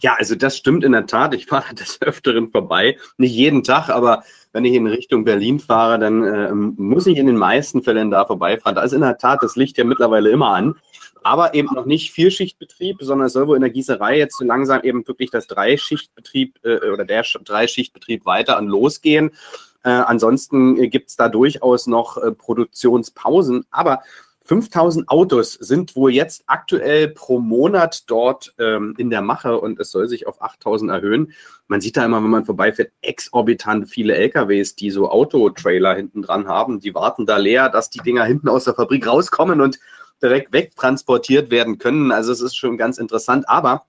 [0.00, 1.34] Ja, also das stimmt in der Tat.
[1.34, 2.96] Ich fahre des Öfteren vorbei.
[3.18, 7.26] Nicht jeden Tag, aber wenn ich in Richtung Berlin fahre, dann äh, muss ich in
[7.26, 8.74] den meisten Fällen da vorbeifahren.
[8.74, 10.76] Da ist in der Tat das Licht ja mittlerweile immer an.
[11.22, 14.82] Aber eben noch nicht Vierschichtbetrieb, sondern es soll wohl in der Gießerei jetzt so langsam
[14.82, 19.30] eben wirklich das Dreischichtbetrieb äh, oder der Dreischichtbetrieb weiter an losgehen.
[19.82, 23.66] Äh, ansonsten gibt es da durchaus noch äh, Produktionspausen.
[23.70, 24.00] Aber
[24.50, 29.92] 5000 Autos sind wohl jetzt aktuell pro Monat dort ähm, in der Mache und es
[29.92, 31.32] soll sich auf 8000 erhöhen.
[31.68, 36.48] Man sieht da immer, wenn man vorbeifährt, exorbitant viele LKWs, die so Autotrailer hinten dran
[36.48, 36.80] haben.
[36.80, 39.78] Die warten da leer, dass die Dinger hinten aus der Fabrik rauskommen und
[40.20, 42.10] direkt wegtransportiert werden können.
[42.10, 43.48] Also es ist schon ganz interessant.
[43.48, 43.86] Aber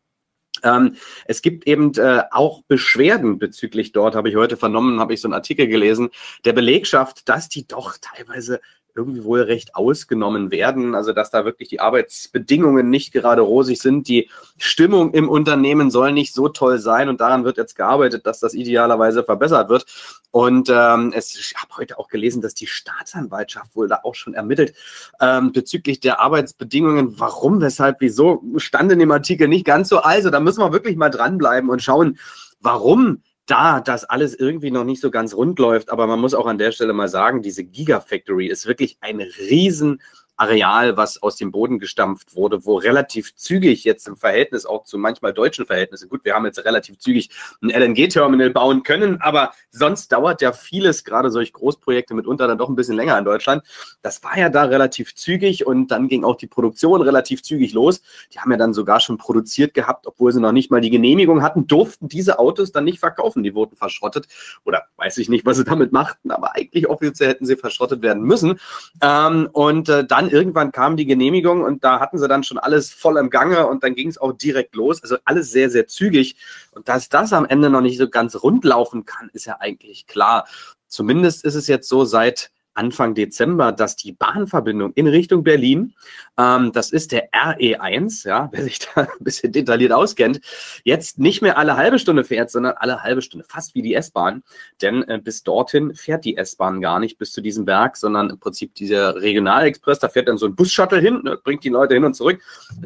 [0.61, 0.95] ähm,
[1.25, 5.27] es gibt eben äh, auch Beschwerden bezüglich dort, habe ich heute vernommen, habe ich so
[5.27, 6.11] einen Artikel gelesen,
[6.45, 8.61] der Belegschaft, dass die doch teilweise
[8.95, 10.95] irgendwie wohl recht ausgenommen werden.
[10.95, 14.07] Also dass da wirklich die Arbeitsbedingungen nicht gerade rosig sind.
[14.07, 18.39] Die Stimmung im Unternehmen soll nicht so toll sein und daran wird jetzt gearbeitet, dass
[18.39, 19.85] das idealerweise verbessert wird.
[20.31, 24.33] Und ähm, es, ich habe heute auch gelesen, dass die Staatsanwaltschaft wohl da auch schon
[24.33, 24.73] ermittelt
[25.19, 27.19] ähm, bezüglich der Arbeitsbedingungen.
[27.19, 29.99] Warum, weshalb, wieso stand in dem Artikel nicht ganz so.
[29.99, 32.17] Also da müssen wir wirklich mal dranbleiben und schauen,
[32.61, 35.91] warum da das alles irgendwie noch nicht so ganz rund läuft.
[35.91, 40.01] Aber man muss auch an der Stelle mal sagen, diese Gigafactory ist wirklich ein riesen
[40.41, 44.97] Areal, was aus dem Boden gestampft wurde, wo relativ zügig jetzt im Verhältnis auch zu
[44.97, 47.29] manchmal deutschen Verhältnissen, gut, wir haben jetzt relativ zügig
[47.61, 52.69] ein LNG-Terminal bauen können, aber sonst dauert ja vieles, gerade solche Großprojekte mitunter dann doch
[52.69, 53.63] ein bisschen länger in Deutschland.
[54.01, 58.01] Das war ja da relativ zügig und dann ging auch die Produktion relativ zügig los.
[58.33, 61.43] Die haben ja dann sogar schon produziert gehabt, obwohl sie noch nicht mal die Genehmigung
[61.43, 63.43] hatten, durften diese Autos dann nicht verkaufen.
[63.43, 64.27] Die wurden verschrottet
[64.65, 68.23] oder weiß ich nicht, was sie damit machten, aber eigentlich offiziell hätten sie verschrottet werden
[68.23, 68.59] müssen.
[69.01, 72.91] Ähm, und äh, dann irgendwann kam die Genehmigung und da hatten sie dann schon alles
[72.91, 75.01] voll im Gange und dann ging es auch direkt los.
[75.03, 76.35] Also alles sehr, sehr zügig.
[76.71, 80.07] Und dass das am Ende noch nicht so ganz rund laufen kann, ist ja eigentlich
[80.07, 80.47] klar.
[80.87, 85.93] Zumindest ist es jetzt so, seit Anfang Dezember, dass die Bahnverbindung in Richtung Berlin,
[86.37, 90.41] ähm, das ist der RE1, ja, wer sich da ein bisschen detailliert auskennt,
[90.83, 94.43] jetzt nicht mehr alle halbe Stunde fährt, sondern alle halbe Stunde, fast wie die S-Bahn.
[94.81, 98.39] Denn äh, bis dorthin fährt die S-Bahn gar nicht bis zu diesem Werk, sondern im
[98.39, 102.03] Prinzip dieser Regionalexpress, da fährt dann so ein Bus-Shuttle hin, ne, bringt die Leute hin
[102.03, 102.41] und zurück.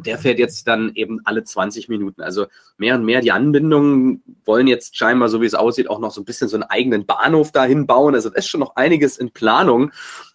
[0.06, 2.22] Der fährt jetzt dann eben alle 20 Minuten.
[2.22, 6.12] Also mehr und mehr die Anbindungen wollen jetzt scheinbar, so wie es aussieht, auch noch
[6.12, 8.16] so ein bisschen so einen eigenen Bahnhof dahin bauen.
[8.16, 9.75] Also das ist schon noch einiges in Planung.
[9.76, 9.92] Ahnung.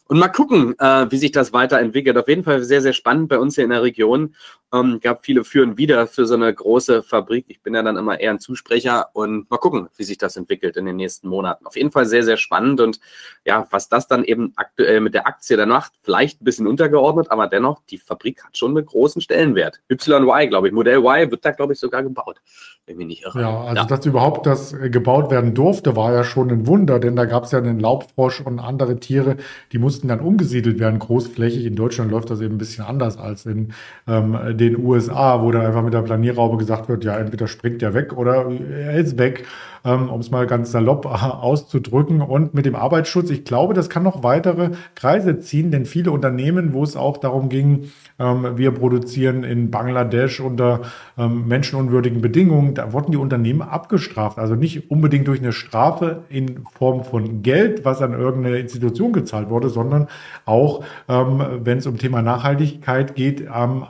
[0.06, 2.18] Und mal gucken, äh, wie sich das weiterentwickelt.
[2.18, 4.34] Auf jeden Fall sehr, sehr spannend bei uns hier in der Region.
[4.72, 7.46] Ähm, gab viele Führen wieder für so eine große Fabrik.
[7.48, 10.76] Ich bin ja dann immer eher ein Zusprecher und mal gucken, wie sich das entwickelt
[10.76, 11.66] in den nächsten Monaten.
[11.66, 13.00] Auf jeden Fall sehr, sehr spannend und
[13.44, 17.30] ja, was das dann eben aktuell mit der Aktie dann macht, vielleicht ein bisschen untergeordnet,
[17.30, 19.80] aber dennoch, die Fabrik hat schon einen großen Stellenwert.
[19.88, 22.40] YY, glaube ich, Modell Y wird da, glaube ich, sogar gebaut,
[22.86, 23.40] wenn mich nicht irre.
[23.40, 23.84] Ja, also ja.
[23.84, 27.44] dass überhaupt das äh, gebaut werden durfte, war ja schon ein Wunder, denn da gab
[27.44, 29.36] es ja einen Laubfrosch und andere Tiere,
[29.72, 31.64] die mussten dann umgesiedelt werden, großflächig.
[31.64, 33.72] In Deutschland läuft das eben ein bisschen anders als in
[34.06, 37.94] ähm, den USA, wo dann einfach mit der Planierraube gesagt wird, ja, entweder springt der
[37.94, 39.46] weg oder er ist weg,
[39.84, 42.20] ähm, um es mal ganz salopp auszudrücken.
[42.20, 46.74] Und mit dem Arbeitsschutz, ich glaube, das kann noch weitere Kreise ziehen, denn viele Unternehmen,
[46.74, 50.82] wo es auch darum ging, ähm, wir produzieren in Bangladesch unter
[51.16, 54.38] ähm, menschenunwürdigen Bedingungen, da wurden die Unternehmen abgestraft.
[54.38, 59.48] Also nicht unbedingt durch eine Strafe in Form von Geld, was an irgendeine Institution gezahlt
[59.48, 60.08] wurde, sondern
[60.44, 63.84] auch, ähm, wenn es um Thema Nachhaltigkeit geht, am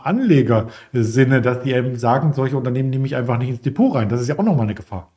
[0.67, 4.09] Anlegersinne, dass die eben sagen, solche Unternehmen nehme ich einfach nicht ins Depot rein.
[4.09, 5.11] Das ist ja auch nochmal eine Gefahr.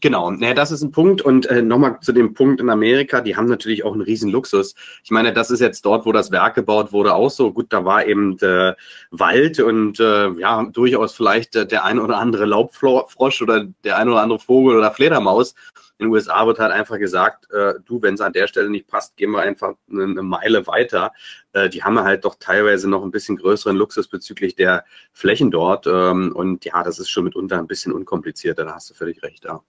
[0.00, 1.22] Genau, naja, das ist ein Punkt.
[1.22, 4.74] Und äh, nochmal zu dem Punkt in Amerika, die haben natürlich auch einen riesen Luxus.
[5.04, 7.52] Ich meine, das ist jetzt dort, wo das Werk gebaut wurde, auch so.
[7.52, 8.74] Gut, da war eben äh,
[9.10, 14.08] Wald und äh, ja, durchaus vielleicht äh, der ein oder andere Laubfrosch oder der ein
[14.08, 15.54] oder andere Vogel oder Fledermaus.
[15.98, 18.86] In den USA wird halt einfach gesagt, äh, du, wenn es an der Stelle nicht
[18.86, 21.12] passt, gehen wir einfach eine, eine Meile weiter.
[21.52, 25.86] Äh, die haben halt doch teilweise noch ein bisschen größeren Luxus bezüglich der Flächen dort.
[25.86, 29.44] Ähm, und ja, das ist schon mitunter ein bisschen unkomplizierter, da hast du völlig recht,
[29.44, 29.62] ja.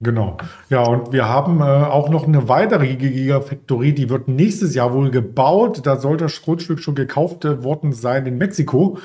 [0.00, 0.36] Genau.
[0.68, 5.10] Ja, und wir haben äh, auch noch eine weitere Gigafactory, die wird nächstes Jahr wohl
[5.10, 5.80] gebaut.
[5.84, 8.98] Da soll das Grundstück schon gekauft äh, worden sein in Mexiko.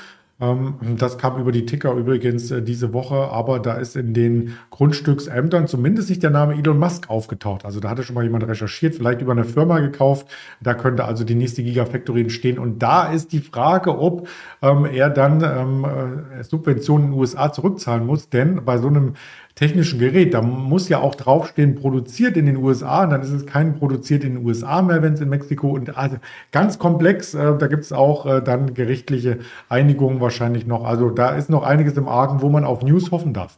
[0.44, 4.56] Ähm, das kam über die Ticker übrigens äh, diese Woche, aber da ist in den
[4.72, 7.64] Grundstücksämtern zumindest nicht der Name Elon Musk aufgetaucht.
[7.64, 10.28] Also da hatte schon mal jemand recherchiert, vielleicht über eine Firma gekauft.
[10.60, 12.60] Da könnte also die nächste Gigafactory entstehen.
[12.60, 14.28] Und da ist die Frage, ob
[14.62, 18.30] ähm, er dann ähm, äh, Subventionen in den USA zurückzahlen muss.
[18.30, 19.14] Denn bei so einem
[19.56, 20.34] technischen Gerät.
[20.34, 23.04] Da muss ja auch draufstehen, produziert in den USA.
[23.04, 25.96] Und dann ist es kein produziert in den USA mehr, wenn es in Mexiko und
[25.98, 26.18] also
[26.52, 27.34] ganz komplex.
[27.34, 29.39] Äh, da gibt es auch äh, dann gerichtliche
[29.70, 30.84] Einigungen wahrscheinlich noch.
[30.84, 33.58] Also da ist noch einiges im Argen, wo man auf News hoffen darf.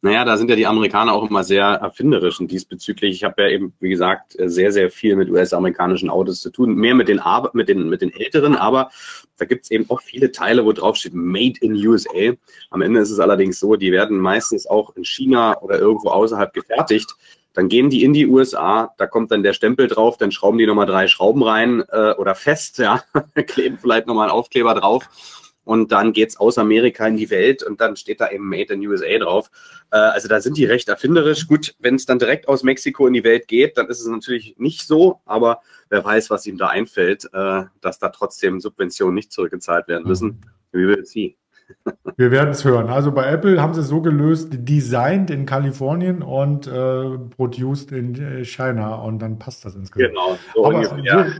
[0.00, 3.14] Naja, da sind ja die Amerikaner auch immer sehr erfinderisch und diesbezüglich.
[3.14, 6.74] Ich habe ja eben, wie gesagt, sehr, sehr viel mit US-amerikanischen Autos zu tun.
[6.74, 8.90] Mehr mit den, Ar mit den, mit den älteren, aber
[9.38, 12.34] da gibt es eben auch viele Teile, wo drauf steht Made in USA.
[12.70, 16.52] Am Ende ist es allerdings so, die werden meistens auch in China oder irgendwo außerhalb
[16.52, 17.14] gefertigt.
[17.54, 20.66] Dann gehen die in die USA, da kommt dann der Stempel drauf, dann schrauben die
[20.66, 23.02] nochmal drei Schrauben rein äh, oder fest, ja,
[23.46, 25.08] kleben vielleicht nochmal einen Aufkleber drauf
[25.68, 28.86] und dann geht's aus Amerika in die Welt und dann steht da eben Made in
[28.86, 29.50] USA drauf.
[29.90, 31.46] Äh, also da sind die recht erfinderisch.
[31.46, 34.56] Gut, wenn es dann direkt aus Mexiko in die Welt geht, dann ist es natürlich
[34.58, 39.32] nicht so, aber wer weiß, was ihm da einfällt, äh, dass da trotzdem Subventionen nicht
[39.32, 40.40] zurückgezahlt werden müssen.
[40.72, 41.36] Wie will sie?
[42.16, 42.88] Wir werden es hören.
[42.88, 48.14] Also bei Apple haben sie es so gelöst, designed in Kalifornien und äh, produced in
[48.14, 50.14] äh, China und dann passt das insgesamt.
[50.14, 51.32] Genau, so Aber ungefähr.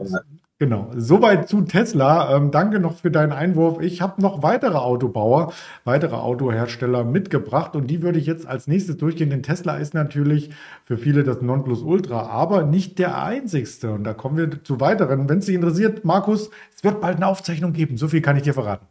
[0.61, 2.35] Genau, soweit zu Tesla.
[2.35, 3.81] Ähm, danke noch für deinen Einwurf.
[3.81, 5.53] Ich habe noch weitere Autobauer,
[5.85, 10.51] weitere Autohersteller mitgebracht und die würde ich jetzt als nächstes durchgehen, denn Tesla ist natürlich
[10.85, 13.93] für viele das Nonplusultra, aber nicht der einzigste.
[13.93, 15.29] Und da kommen wir zu weiteren.
[15.29, 17.97] Wenn es dich interessiert, Markus, es wird bald eine Aufzeichnung geben.
[17.97, 18.85] So viel kann ich dir verraten.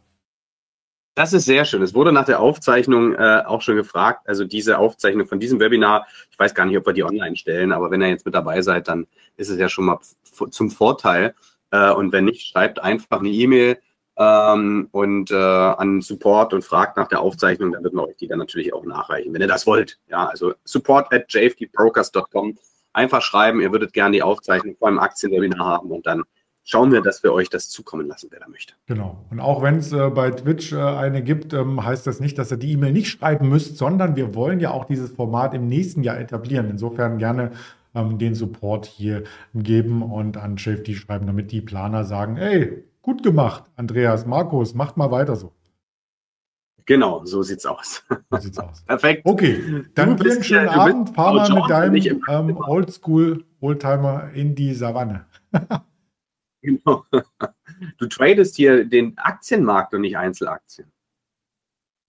[1.16, 1.82] Das ist sehr schön.
[1.82, 4.26] Es wurde nach der Aufzeichnung äh, auch schon gefragt.
[4.26, 7.72] Also diese Aufzeichnung von diesem Webinar, ich weiß gar nicht, ob wir die online stellen,
[7.72, 9.98] aber wenn ihr jetzt mit dabei seid, dann ist es ja schon mal
[10.50, 11.34] zum Vorteil.
[11.70, 13.78] Äh, und wenn nicht, schreibt einfach eine E-Mail
[14.18, 18.26] ähm, und äh, an Support und fragt nach der Aufzeichnung, dann wird man euch die
[18.26, 19.98] dann natürlich auch nachreichen, wenn ihr das wollt.
[20.08, 22.58] Ja, also support at jfdbrokers.com.
[22.92, 26.24] Einfach schreiben, ihr würdet gerne die Aufzeichnung vor einem Aktienwebinar haben und dann
[26.68, 28.74] schauen wir, dass wir euch das zukommen lassen, wer da möchte.
[28.86, 29.24] Genau.
[29.30, 32.50] Und auch wenn es äh, bei Twitch äh, eine gibt, ähm, heißt das nicht, dass
[32.50, 36.02] ihr die E-Mail nicht schreiben müsst, sondern wir wollen ja auch dieses Format im nächsten
[36.02, 36.68] Jahr etablieren.
[36.68, 37.52] Insofern gerne
[37.94, 39.24] ähm, den Support hier
[39.54, 44.96] geben und an Safety schreiben, damit die Planer sagen, ey, gut gemacht, Andreas, Markus, macht
[44.96, 45.52] mal weiter so.
[46.88, 48.02] Genau, so sieht's aus.
[48.30, 48.82] So sieht's aus.
[48.86, 49.20] Perfekt.
[49.24, 51.10] Okay, dann dir einen schönen Abend.
[51.10, 55.26] Fahr mal mit deinem ähm, Oldschool Oldtimer in die Savanne.
[56.62, 57.04] genau.
[57.98, 60.90] Du tradest hier den Aktienmarkt und nicht Einzelaktien.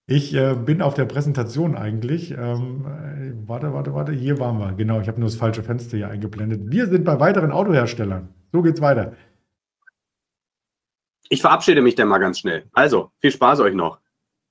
[0.09, 2.31] Ich äh, bin auf der Präsentation eigentlich.
[2.31, 4.11] Ähm, äh, warte, warte, warte.
[4.11, 4.73] Hier waren wir.
[4.73, 6.61] Genau, ich habe nur das falsche Fenster hier eingeblendet.
[6.65, 8.29] Wir sind bei weiteren Autoherstellern.
[8.51, 9.13] So geht's weiter.
[11.29, 12.63] Ich verabschiede mich dann mal ganz schnell.
[12.73, 13.99] Also, viel Spaß euch noch.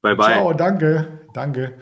[0.01, 0.27] Bye, bye.
[0.27, 1.79] Ciao, danke, danke.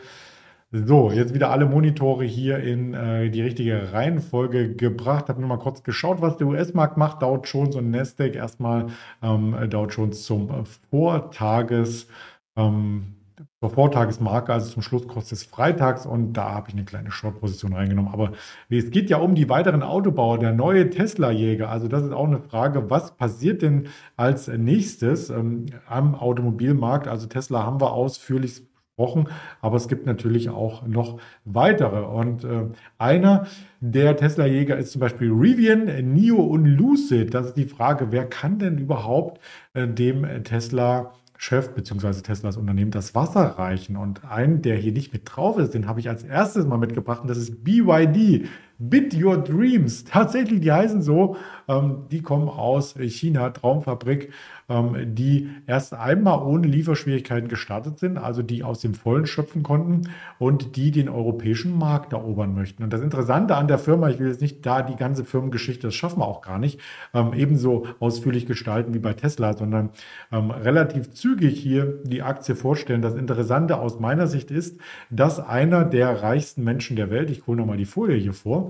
[0.71, 5.29] So, jetzt wieder alle Monitore hier in äh, die richtige Reihenfolge gebracht.
[5.29, 7.21] Habe nur mal kurz geschaut, was der US-Markt macht.
[7.21, 8.87] Dow Jones und Nasdaq erstmal
[9.21, 12.07] ähm, Dow Jones zum Vortages.
[12.55, 13.16] Ähm,
[13.59, 16.05] zur Vortagesmarke, also zum Schlusskurs des Freitags.
[16.05, 18.11] Und da habe ich eine kleine Short-Position reingenommen.
[18.11, 18.33] Aber
[18.69, 21.69] es geht ja um die weiteren Autobauer, der neue Tesla-Jäger.
[21.69, 27.07] Also das ist auch eine Frage, was passiert denn als nächstes ähm, am Automobilmarkt?
[27.07, 28.61] Also Tesla haben wir ausführlich
[28.97, 29.29] besprochen,
[29.61, 32.01] aber es gibt natürlich auch noch weitere.
[32.01, 32.65] Und äh,
[32.97, 33.47] einer
[33.79, 37.33] der Tesla-Jäger ist zum Beispiel Rivian, NIO und Lucid.
[37.33, 39.39] Das ist die Frage, wer kann denn überhaupt
[39.73, 42.21] äh, dem Tesla Chef bzw.
[42.21, 43.95] Teslas Unternehmen das Wasser reichen.
[43.95, 47.21] Und einen, der hier nicht mit drauf ist, den habe ich als erstes mal mitgebracht
[47.21, 48.47] und das ist BYD.
[48.79, 50.03] Bit Your Dreams.
[50.03, 51.35] Tatsächlich, die heißen so.
[51.67, 54.31] Ähm, die kommen aus China, Traumfabrik,
[54.69, 60.09] ähm, die erst einmal ohne Lieferschwierigkeiten gestartet sind, also die aus dem Vollen schöpfen konnten
[60.39, 62.83] und die den europäischen Markt erobern möchten.
[62.83, 65.95] Und das Interessante an der Firma, ich will jetzt nicht da die ganze Firmengeschichte, das
[65.95, 66.79] schaffen wir auch gar nicht,
[67.13, 69.89] ähm, ebenso ausführlich gestalten wie bei Tesla, sondern
[70.31, 73.01] ähm, relativ zügig hier die Aktie vorstellen.
[73.01, 77.57] Das Interessante aus meiner Sicht ist, dass einer der reichsten Menschen der Welt, ich hole
[77.57, 78.66] nochmal die Folie hier vor,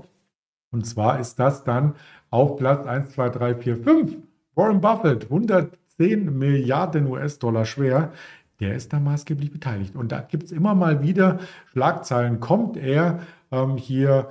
[0.70, 1.94] und zwar ist das dann
[2.30, 4.16] auf Platz 1, 2, 3, 4, 5.
[4.54, 8.12] Warren Buffett, 110 Milliarden US-Dollar schwer.
[8.60, 9.94] Der ist da maßgeblich beteiligt.
[9.94, 11.38] Und da gibt es immer mal wieder
[11.72, 12.40] Schlagzeilen.
[12.40, 13.20] Kommt er
[13.52, 14.30] ähm, hier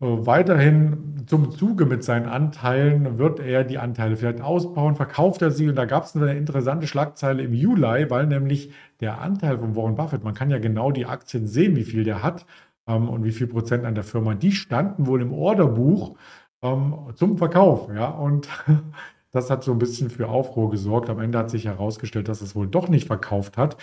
[0.00, 3.18] äh, weiterhin zum Zuge mit seinen Anteilen?
[3.18, 4.94] Wird er die Anteile vielleicht ausbauen?
[4.94, 5.68] Verkauft er sie?
[5.68, 9.96] Und da gab es eine interessante Schlagzeile im Juli, weil nämlich der Anteil von Warren
[9.96, 12.46] Buffett, man kann ja genau die Aktien sehen, wie viel der hat
[12.86, 16.16] ähm, und wie viel Prozent an der Firma, die standen wohl im Orderbuch
[16.62, 17.88] ähm, zum Verkauf.
[17.94, 18.48] Ja, und
[19.30, 21.10] das hat so ein bisschen für Aufruhr gesorgt.
[21.10, 23.76] Am Ende hat sich herausgestellt, dass es wohl doch nicht verkauft hat.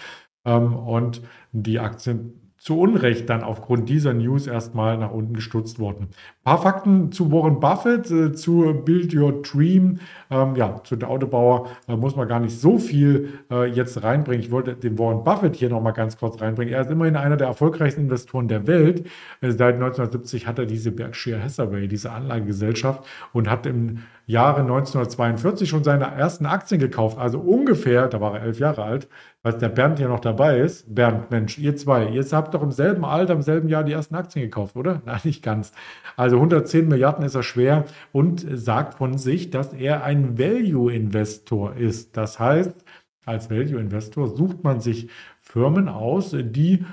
[0.45, 1.21] Ähm, und
[1.51, 6.09] die Aktien zu Unrecht dann aufgrund dieser News erstmal nach unten gestutzt worden.
[6.11, 9.97] Ein paar Fakten zu Warren Buffett, äh, zu Build Your Dream.
[10.29, 14.45] Ähm, ja, zu der Autobauer äh, muss man gar nicht so viel äh, jetzt reinbringen.
[14.45, 16.71] Ich wollte den Warren Buffett hier nochmal ganz kurz reinbringen.
[16.71, 19.07] Er ist immerhin einer der erfolgreichsten Investoren der Welt.
[19.41, 23.03] Äh, seit 1970 hat er diese Berkshire Hathaway, diese Anlagegesellschaft
[23.33, 27.17] und hat im Jahre 1942 schon seine ersten Aktien gekauft.
[27.19, 29.07] Also ungefähr, da war er elf Jahre alt,
[29.43, 30.93] weil der Bernd ja noch dabei ist.
[30.93, 34.15] Bernd, Mensch, ihr zwei, ihr habt doch im selben Alter, im selben Jahr die ersten
[34.15, 35.01] Aktien gekauft, oder?
[35.05, 35.73] Nein, nicht ganz.
[36.15, 42.15] Also 110 Milliarden ist er schwer und sagt von sich, dass er ein Value-Investor ist.
[42.17, 42.85] Das heißt,
[43.25, 45.09] als Value-Investor sucht man sich
[45.41, 46.85] Firmen aus, die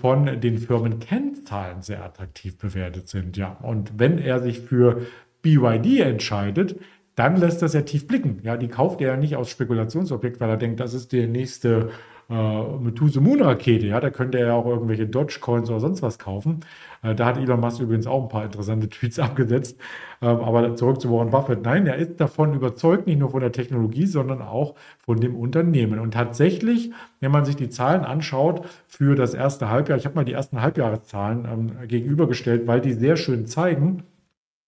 [0.00, 3.36] von den Firmenkennzahlen sehr attraktiv bewertet sind.
[3.36, 5.02] Ja, und wenn er sich für
[5.44, 6.76] BYD entscheidet,
[7.14, 8.40] dann lässt das ja tief blicken.
[8.42, 11.90] Ja, die kauft er ja nicht aus Spekulationsobjekt, weil er denkt, das ist der nächste
[12.30, 13.86] äh, Methuselah-Moon-Rakete.
[13.86, 16.60] Ja, da könnte er ja auch irgendwelche Dogecoins oder sonst was kaufen.
[17.02, 19.78] Äh, da hat Elon Musk übrigens auch ein paar interessante Tweets abgesetzt.
[20.22, 21.62] Ähm, aber zurück zu Warren Buffett.
[21.62, 24.74] Nein, er ist davon überzeugt, nicht nur von der Technologie, sondern auch
[25.04, 25.98] von dem Unternehmen.
[26.00, 30.24] Und tatsächlich, wenn man sich die Zahlen anschaut für das erste Halbjahr, ich habe mal
[30.24, 34.02] die ersten Halbjahreszahlen ähm, gegenübergestellt, weil die sehr schön zeigen,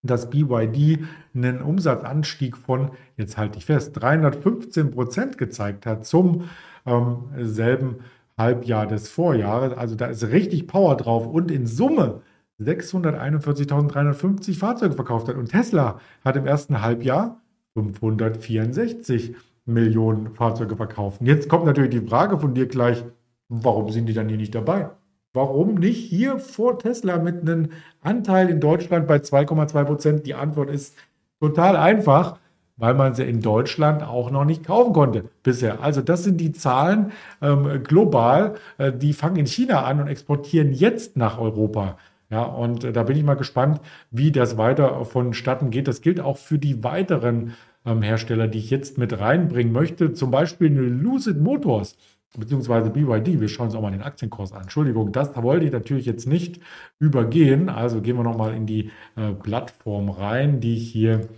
[0.02, 1.00] dass BYD
[1.34, 6.48] einen Umsatzanstieg von, jetzt halte ich fest, 315 Prozent gezeigt hat zum
[6.84, 7.96] ähm, selben
[8.38, 9.76] Halbjahr des Vorjahres.
[9.76, 12.22] Also da ist richtig Power drauf und in Summe
[12.60, 15.36] 641.350 Fahrzeuge verkauft hat.
[15.36, 17.42] Und Tesla hat im ersten Halbjahr
[17.74, 19.34] 564
[19.66, 21.20] Millionen Fahrzeuge verkauft.
[21.20, 23.04] Und jetzt kommt natürlich die Frage von dir gleich,
[23.48, 24.90] warum sind die dann hier nicht dabei?
[25.36, 27.68] Warum nicht hier vor Tesla mit einem
[28.00, 30.26] Anteil in Deutschland bei 2,2 Prozent?
[30.26, 30.96] Die Antwort ist
[31.40, 32.38] total einfach,
[32.78, 35.82] weil man sie in Deutschland auch noch nicht kaufen konnte bisher.
[35.82, 37.12] Also das sind die Zahlen
[37.42, 38.54] ähm, global.
[38.78, 41.98] Äh, die fangen in China an und exportieren jetzt nach Europa.
[42.30, 45.86] Ja, und äh, da bin ich mal gespannt, wie das weiter vonstatten geht.
[45.86, 47.52] Das gilt auch für die weiteren
[47.84, 50.14] ähm, Hersteller, die ich jetzt mit reinbringen möchte.
[50.14, 51.98] Zum Beispiel eine Lucid Motors
[52.36, 53.40] beziehungsweise BYD.
[53.40, 54.62] Wir schauen uns auch mal den Aktienkurs an.
[54.62, 56.60] Entschuldigung, das wollte ich natürlich jetzt nicht
[56.98, 57.68] übergehen.
[57.68, 61.28] Also gehen wir nochmal in die äh, Plattform rein, die ich hier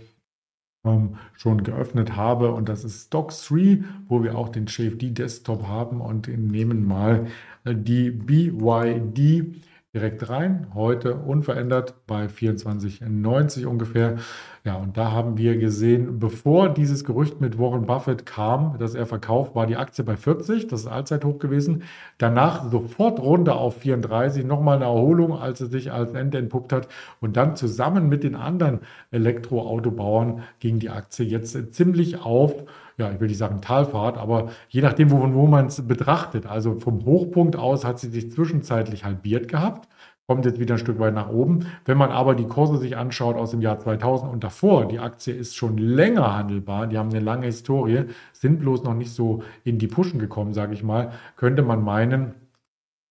[0.85, 2.51] ähm, schon geöffnet habe.
[2.53, 7.27] Und das ist Stock 3, wo wir auch den JFD Desktop haben und nehmen mal
[7.65, 9.55] äh, die BYD
[9.95, 10.67] direkt rein.
[10.75, 14.17] Heute unverändert bei 24,90 ungefähr.
[14.63, 19.07] Ja, und da haben wir gesehen, bevor dieses Gerücht mit Warren Buffett kam, dass er
[19.07, 21.83] verkauft, war die Aktie bei 40, das ist Allzeithoch gewesen.
[22.19, 26.87] Danach sofort runter auf 34, nochmal eine Erholung, als es sich als Ende entpuppt hat.
[27.19, 32.53] Und dann zusammen mit den anderen Elektroautobauern ging die Aktie jetzt ziemlich auf
[32.99, 36.45] ja, ich will nicht sagen Talfahrt, aber je nachdem, wo, wo man es betrachtet.
[36.45, 39.87] Also vom Hochpunkt aus hat sie sich zwischenzeitlich halbiert gehabt,
[40.27, 41.65] kommt jetzt wieder ein Stück weit nach oben.
[41.85, 45.33] Wenn man aber die Kurse sich anschaut aus dem Jahr 2000 und davor, die Aktie
[45.33, 49.79] ist schon länger handelbar, die haben eine lange Historie, sind bloß noch nicht so in
[49.79, 52.33] die Pushen gekommen, sage ich mal, könnte man meinen,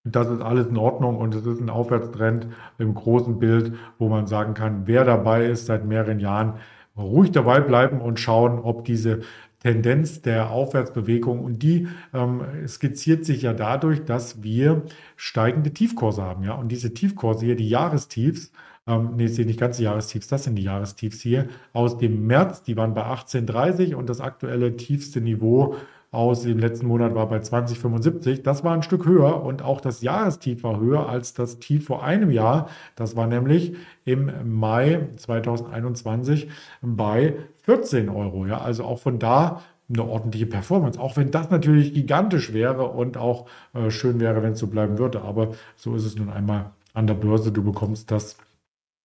[0.04, 2.46] das ist alles in Ordnung und es ist ein Aufwärtstrend
[2.78, 6.54] im großen Bild, wo man sagen kann, wer dabei ist seit mehreren Jahren,
[6.98, 9.20] ruhig dabei bleiben und schauen, ob diese
[9.60, 14.82] Tendenz der Aufwärtsbewegung und die ähm, skizziert sich ja dadurch, dass wir
[15.16, 16.44] steigende Tiefkurse haben.
[16.44, 16.54] Ja?
[16.54, 18.52] Und diese Tiefkurse hier, die Jahrestiefs,
[18.86, 22.62] ähm, nee, sind nicht ganz die Jahrestiefs, das sind die Jahrestiefs hier aus dem März,
[22.62, 25.76] die waren bei 18,30 und das aktuelle tiefste Niveau
[26.10, 28.42] aus dem letzten Monat war bei 2075.
[28.42, 32.02] Das war ein Stück höher und auch das Jahrestief war höher als das Tief vor
[32.02, 32.68] einem Jahr.
[32.96, 36.48] Das war nämlich im Mai 2021
[36.80, 37.34] bei
[37.64, 38.46] 14 Euro.
[38.46, 43.16] Ja, also auch von da eine ordentliche Performance, auch wenn das natürlich gigantisch wäre und
[43.16, 45.22] auch äh, schön wäre, wenn es so bleiben würde.
[45.22, 47.52] Aber so ist es nun einmal an der Börse.
[47.52, 48.36] Du bekommst das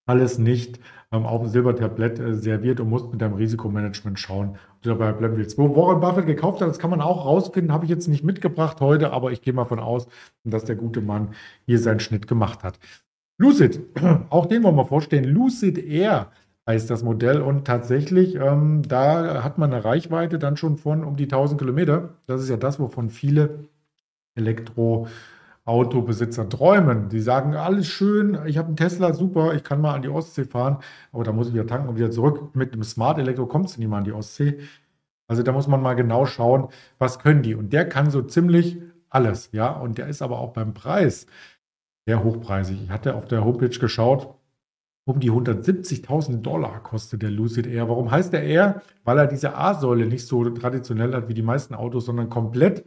[0.06, 0.80] alles nicht
[1.12, 5.14] ähm, auf dem Silbertablett äh, serviert und musst mit deinem Risikomanagement schauen, ob du dabei
[5.14, 5.58] bleiben willst.
[5.58, 8.82] Wo Warren Buffett gekauft hat, das kann man auch rausfinden, habe ich jetzt nicht mitgebracht
[8.82, 10.08] heute, aber ich gehe mal von aus,
[10.44, 11.30] dass der gute Mann
[11.66, 12.80] hier seinen Schnitt gemacht hat.
[13.38, 13.80] Lucid,
[14.30, 15.26] auch den wollen wir vorstellen.
[15.26, 16.32] Lucid Air
[16.68, 21.16] heißt das Modell und tatsächlich, ähm, da hat man eine Reichweite dann schon von um
[21.16, 22.16] die 1000 Kilometer.
[22.26, 23.66] Das ist ja das, wovon viele
[24.36, 25.08] Elektro-
[25.66, 27.10] Autobesitzer träumen.
[27.10, 30.46] Die sagen, alles schön, ich habe einen Tesla, super, ich kann mal an die Ostsee
[30.46, 30.78] fahren,
[31.12, 32.56] aber da muss ich wieder tanken und wieder zurück.
[32.56, 34.60] Mit dem Smart Elektro kommt es nicht mal an die Ostsee.
[35.28, 37.56] Also da muss man mal genau schauen, was können die.
[37.56, 38.78] Und der kann so ziemlich
[39.10, 39.72] alles, ja.
[39.72, 41.28] Und der ist aber auch beim Preis
[42.06, 42.82] sehr hochpreisig.
[42.84, 44.36] Ich hatte auf der Homepage geschaut,
[45.06, 47.90] um die 170.000 Dollar kostet der Lucid Air.
[47.90, 48.82] Warum heißt der Air?
[49.04, 52.86] Weil er diese A-Säule nicht so traditionell hat wie die meisten Autos, sondern komplett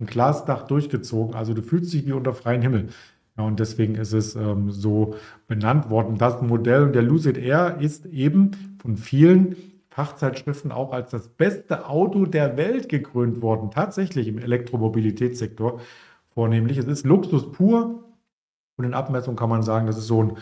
[0.00, 1.34] ein Glasdach durchgezogen.
[1.34, 2.88] Also du fühlst dich wie unter freiem Himmel.
[3.36, 5.14] Ja, und deswegen ist es ähm, so
[5.46, 6.18] benannt worden.
[6.18, 9.56] Das Modell der Lucid Air ist eben von vielen
[9.90, 13.70] Fachzeitschriften auch als das beste Auto der Welt gekrönt worden.
[13.70, 15.80] Tatsächlich im Elektromobilitätssektor
[16.34, 16.78] vornehmlich.
[16.78, 18.04] Es ist Luxus pur.
[18.76, 20.32] Und in Abmessung kann man sagen, das ist so ein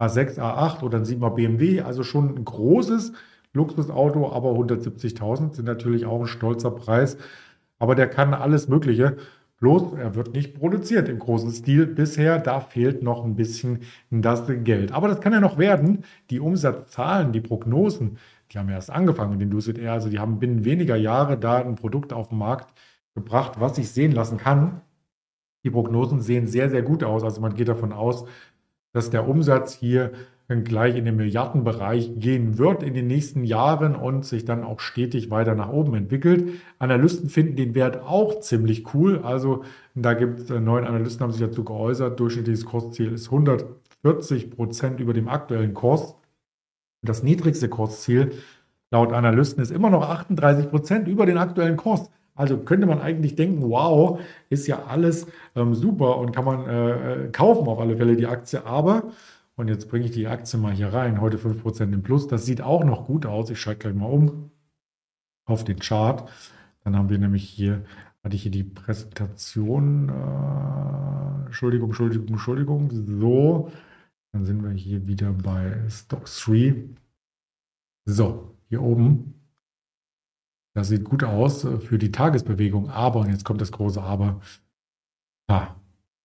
[0.00, 1.82] A6, A8 oder ein 7er BMW.
[1.82, 3.12] Also schon ein großes
[3.52, 7.16] Luxusauto, aber 170.000 sind natürlich auch ein stolzer Preis.
[7.78, 9.16] Aber der kann alles Mögliche.
[9.58, 12.38] Bloß, er wird nicht produziert im großen Stil bisher.
[12.38, 14.92] Da fehlt noch ein bisschen das Geld.
[14.92, 16.04] Aber das kann ja noch werden.
[16.30, 18.18] Die Umsatzzahlen, die Prognosen,
[18.52, 19.92] die haben erst angefangen mit dem Lucid Air.
[19.92, 22.72] Also die haben binnen weniger Jahre da ein Produkt auf den Markt
[23.14, 24.82] gebracht, was sich sehen lassen kann.
[25.64, 27.24] Die Prognosen sehen sehr, sehr gut aus.
[27.24, 28.26] Also man geht davon aus,
[28.92, 30.12] dass der Umsatz hier
[30.48, 35.30] gleich in den Milliardenbereich gehen wird in den nächsten Jahren und sich dann auch stetig
[35.30, 36.60] weiter nach oben entwickelt.
[36.78, 39.20] Analysten finden den Wert auch ziemlich cool.
[39.22, 42.20] Also da gibt es äh, neun Analysten, haben sich dazu geäußert.
[42.20, 46.14] Durchschnittliches Kursziel ist 140 Prozent über dem aktuellen Kurs.
[47.02, 48.32] Das niedrigste Kursziel
[48.90, 52.08] laut Analysten ist immer noch 38 Prozent über den aktuellen Kurs.
[52.36, 54.20] Also könnte man eigentlich denken, wow,
[54.50, 55.26] ist ja alles
[55.56, 58.64] ähm, super und kann man äh, äh kaufen auf alle Fälle die Aktie.
[58.66, 59.04] Aber
[59.56, 62.28] und jetzt bringe ich die Aktie mal hier rein, heute 5% im Plus.
[62.28, 63.50] Das sieht auch noch gut aus.
[63.50, 64.50] Ich schalte gleich mal um
[65.46, 66.30] auf den Chart.
[66.84, 67.84] Dann haben wir nämlich hier,
[68.22, 70.10] hatte ich hier die Präsentation.
[70.10, 72.90] Äh, Entschuldigung, Entschuldigung, Entschuldigung.
[72.90, 73.72] So,
[74.32, 76.90] dann sind wir hier wieder bei Stocks 3.
[78.04, 79.34] So, hier oben.
[80.74, 84.42] Das sieht gut aus für die Tagesbewegung, aber, und jetzt kommt das große Aber,
[85.50, 85.74] ha,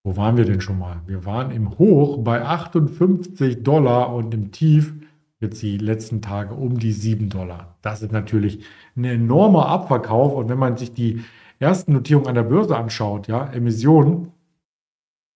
[0.04, 1.02] wo waren wir denn schon mal?
[1.06, 4.94] Wir waren im Hoch bei 58 Dollar und im Tief
[5.40, 7.78] jetzt die letzten Tage um die 7 Dollar.
[7.82, 8.64] Das ist natürlich
[8.96, 10.34] ein enormer Abverkauf.
[10.34, 11.24] Und wenn man sich die
[11.60, 14.32] ersten Notierungen an der Börse anschaut, ja, Emissionen,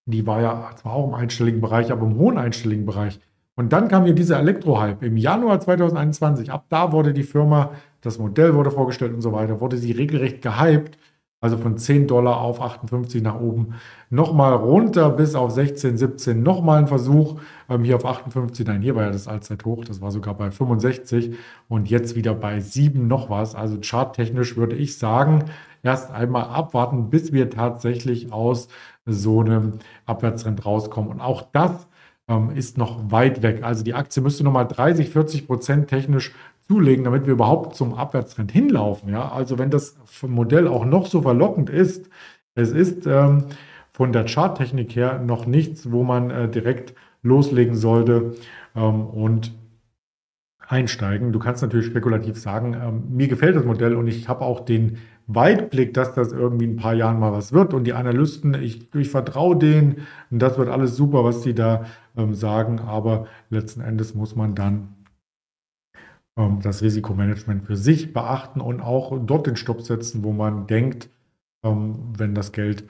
[0.08, 3.20] die war ja zwar auch im einstelligen Bereich, aber im hohen einstelligen Bereich.
[3.56, 6.52] Und dann kam hier dieser Elektro-Hype im Januar 2021.
[6.52, 10.42] Ab da wurde die Firma, das Modell wurde vorgestellt und so weiter, wurde sie regelrecht
[10.42, 10.98] gehypt.
[11.46, 13.76] Also von 10 Dollar auf 58 nach oben,
[14.10, 17.40] nochmal runter bis auf 16, 17, nochmal ein Versuch,
[17.70, 21.36] ähm, hier auf 58, nein, hier war ja das Allzeithoch, das war sogar bei 65
[21.68, 23.54] und jetzt wieder bei 7 noch was.
[23.54, 25.44] Also charttechnisch würde ich sagen,
[25.84, 28.68] erst einmal abwarten, bis wir tatsächlich aus
[29.06, 29.74] so einem
[30.08, 31.12] Abwärtstrend rauskommen.
[31.12, 31.86] Und auch das
[32.28, 33.62] ähm, ist noch weit weg.
[33.62, 36.34] Also die Aktie müsste nochmal 30, 40 Prozent technisch
[36.68, 39.10] zulegen, damit wir überhaupt zum Abwärtstrend hinlaufen.
[39.10, 39.32] Ja?
[39.32, 42.10] Also wenn das Modell auch noch so verlockend ist,
[42.56, 43.46] es ist ähm,
[43.92, 48.36] von der Charttechnik her noch nichts, wo man äh, direkt loslegen sollte
[48.76, 49.54] ähm, und
[50.68, 51.32] einsteigen.
[51.32, 54.98] Du kannst natürlich spekulativ sagen, ähm, mir gefällt das Modell und ich habe auch den
[55.28, 57.74] Weitblick, dass das irgendwie in ein paar Jahren mal was wird.
[57.74, 61.86] Und die Analysten, ich, ich vertraue denen und das wird alles super, was die da
[62.16, 62.80] ähm, sagen.
[62.80, 64.95] Aber letzten Endes muss man dann
[66.38, 71.10] ähm, das Risikomanagement für sich beachten und auch dort den Stopp setzen, wo man denkt,
[71.64, 72.86] ähm, wenn das Geld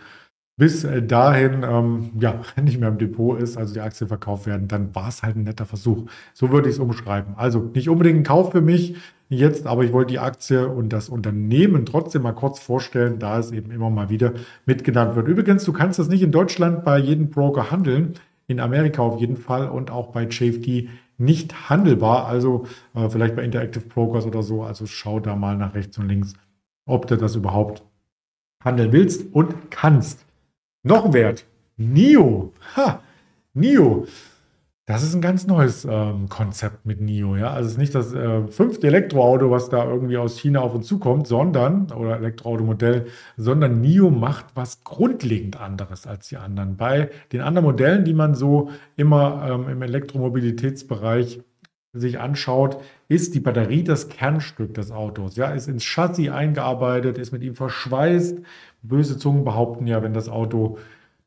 [0.58, 4.68] bis äh, dahin ähm, ja nicht mehr im Depot ist, also die Aktien verkauft werden,
[4.68, 6.10] dann war es halt ein netter Versuch.
[6.34, 7.36] So würde ich es umschreiben.
[7.36, 8.96] Also nicht unbedingt ein Kauf für mich
[9.30, 13.52] jetzt, aber ich wollte die Aktie und das Unternehmen trotzdem mal kurz vorstellen, da es
[13.52, 14.34] eben immer mal wieder
[14.66, 15.28] mitgenannt wird.
[15.28, 18.14] Übrigens, du kannst das nicht in Deutschland bei jedem Broker handeln,
[18.48, 22.26] in Amerika auf jeden Fall und auch bei JFD nicht handelbar.
[22.28, 24.64] Also äh, vielleicht bei Interactive Brokers oder so.
[24.64, 26.34] Also schau da mal nach rechts und links,
[26.86, 27.84] ob du das überhaupt
[28.64, 30.26] handeln willst und kannst.
[30.84, 31.46] Noch ein Wert.
[31.78, 32.54] NIO.
[32.76, 33.02] Ha,
[33.54, 34.08] NIO.
[34.88, 37.36] Das ist ein ganz neues ähm, Konzept mit NIO.
[37.38, 37.50] Ja?
[37.50, 40.86] Also es ist nicht das äh, fünfte Elektroauto, was da irgendwie aus China auf uns
[40.86, 46.78] zukommt, sondern, oder Elektroautomodell, sondern NIO macht was grundlegend anderes als die anderen.
[46.78, 51.42] Bei den anderen Modellen, die man so immer ähm, im Elektromobilitätsbereich
[51.94, 52.78] sich anschaut,
[53.08, 55.36] ist die Batterie das Kernstück des Autos.
[55.36, 58.40] Ja, ist ins Chassis eingearbeitet, ist mit ihm verschweißt.
[58.84, 60.78] Böse Zungen behaupten ja, wenn das Auto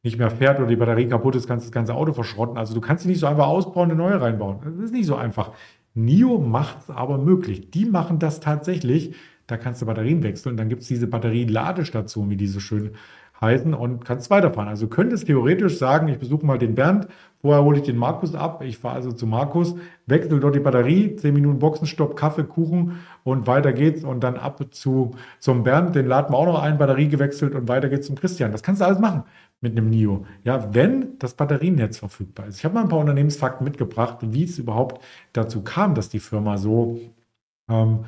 [0.02, 2.56] nicht mehr fährt oder die Batterie kaputt ist, kannst du das ganze Auto verschrotten.
[2.56, 4.58] Also du kannst sie nicht so einfach ausbauen, eine neue reinbauen.
[4.64, 5.52] Das ist nicht so einfach.
[5.94, 7.70] NIO macht es aber möglich.
[7.70, 9.14] Die machen das tatsächlich.
[9.46, 10.56] Da kannst du Batterien wechseln.
[10.56, 12.92] Dann gibt es diese Batterieladestation, wie diese schön
[13.40, 14.68] heißen, und kannst weiterfahren.
[14.68, 17.08] Also könntest theoretisch sagen, ich besuche mal den Bernd,
[17.40, 19.76] vorher hole ich den Markus ab, ich fahre also zu Markus,
[20.06, 24.60] wechsle dort die Batterie, 10 Minuten Boxenstopp, Kaffee, Kuchen und weiter geht's und dann ab
[24.70, 28.16] zu, zum Bernd, den laden wir auch noch ein, Batterie gewechselt und weiter geht's zum
[28.16, 28.52] Christian.
[28.52, 29.22] Das kannst du alles machen
[29.60, 30.26] mit einem NIO.
[30.44, 32.58] Ja, wenn das Batterienetz verfügbar ist.
[32.58, 36.58] Ich habe mal ein paar Unternehmensfakten mitgebracht, wie es überhaupt dazu kam, dass die Firma
[36.58, 36.98] so
[37.68, 38.04] ähm,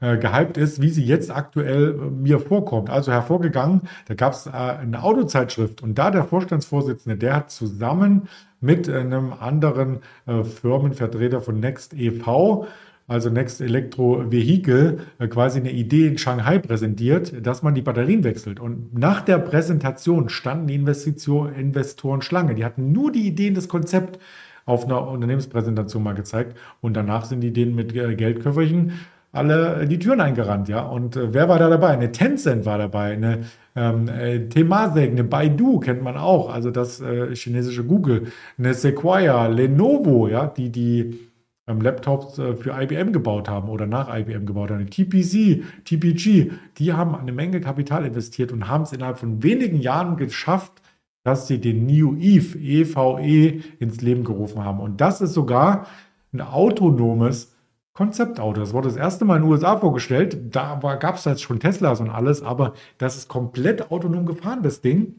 [0.00, 2.90] äh, gehypt ist, wie sie jetzt aktuell äh, mir vorkommt.
[2.90, 8.28] Also hervorgegangen, da gab es äh, eine Autozeitschrift und da der Vorstandsvorsitzende, der hat zusammen
[8.60, 12.66] mit einem anderen äh, Firmenvertreter von Next e.V
[13.10, 18.22] also Next Electro Vehicle, äh, quasi eine Idee in Shanghai präsentiert, dass man die Batterien
[18.22, 18.60] wechselt.
[18.60, 22.54] Und nach der Präsentation standen die Investition, Investoren Schlange.
[22.54, 24.20] Die hatten nur die Ideen, das Konzept
[24.64, 26.56] auf einer Unternehmenspräsentation mal gezeigt.
[26.80, 28.92] Und danach sind die denen mit Geldköfferchen
[29.32, 30.82] alle die Türen eingerannt, ja.
[30.82, 31.88] Und äh, wer war da dabei?
[31.88, 33.40] Eine Tencent war dabei, eine
[33.76, 38.28] ähm, äh, Temasek, eine Baidu kennt man auch, also das äh, chinesische Google,
[38.58, 41.30] eine Sequoia, Lenovo, ja, die die
[41.70, 44.90] ähm, Laptops äh, für IBM gebaut haben oder nach IBM gebaut haben.
[44.90, 50.16] TPC, TPG, die haben eine Menge Kapital investiert und haben es innerhalb von wenigen Jahren
[50.16, 50.82] geschafft,
[51.22, 54.80] dass sie den New Eve, EVE, e, ins Leben gerufen haben.
[54.80, 55.86] Und das ist sogar
[56.32, 57.54] ein autonomes
[58.00, 58.58] Konzeptauto.
[58.58, 60.56] Das wurde das erste Mal in den USA vorgestellt.
[60.56, 64.80] Da gab es jetzt schon Teslas und alles, aber das ist komplett autonom gefahren, das
[64.80, 65.16] Ding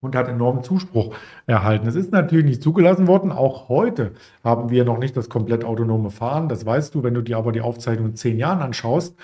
[0.00, 1.14] und hat enormen Zuspruch
[1.46, 1.86] erhalten.
[1.86, 3.30] Es ist natürlich nicht zugelassen worden.
[3.30, 6.48] Auch heute haben wir noch nicht das komplett autonome Fahren.
[6.48, 9.14] Das weißt du, wenn du dir aber die Aufzeichnung in zehn Jahren anschaust,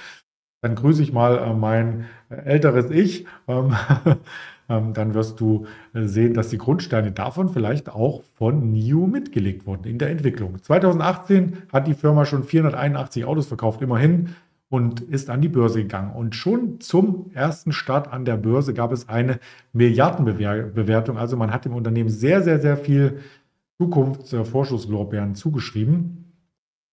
[0.61, 3.24] dann grüße ich mal äh, mein äh, älteres Ich.
[4.69, 9.67] Ähm, dann wirst du äh, sehen, dass die Grundsteine davon vielleicht auch von NIO mitgelegt
[9.67, 10.61] wurden in der Entwicklung.
[10.62, 14.31] 2018 hat die Firma schon 481 Autos verkauft, immerhin
[14.69, 16.12] und ist an die Börse gegangen.
[16.12, 19.39] Und schon zum ersten Start an der Börse gab es eine
[19.73, 21.17] Milliardenbewertung.
[21.19, 23.21] Also man hat dem Unternehmen sehr, sehr, sehr viel
[23.79, 26.33] Zukunftsvorschusslorbeeren zugeschrieben.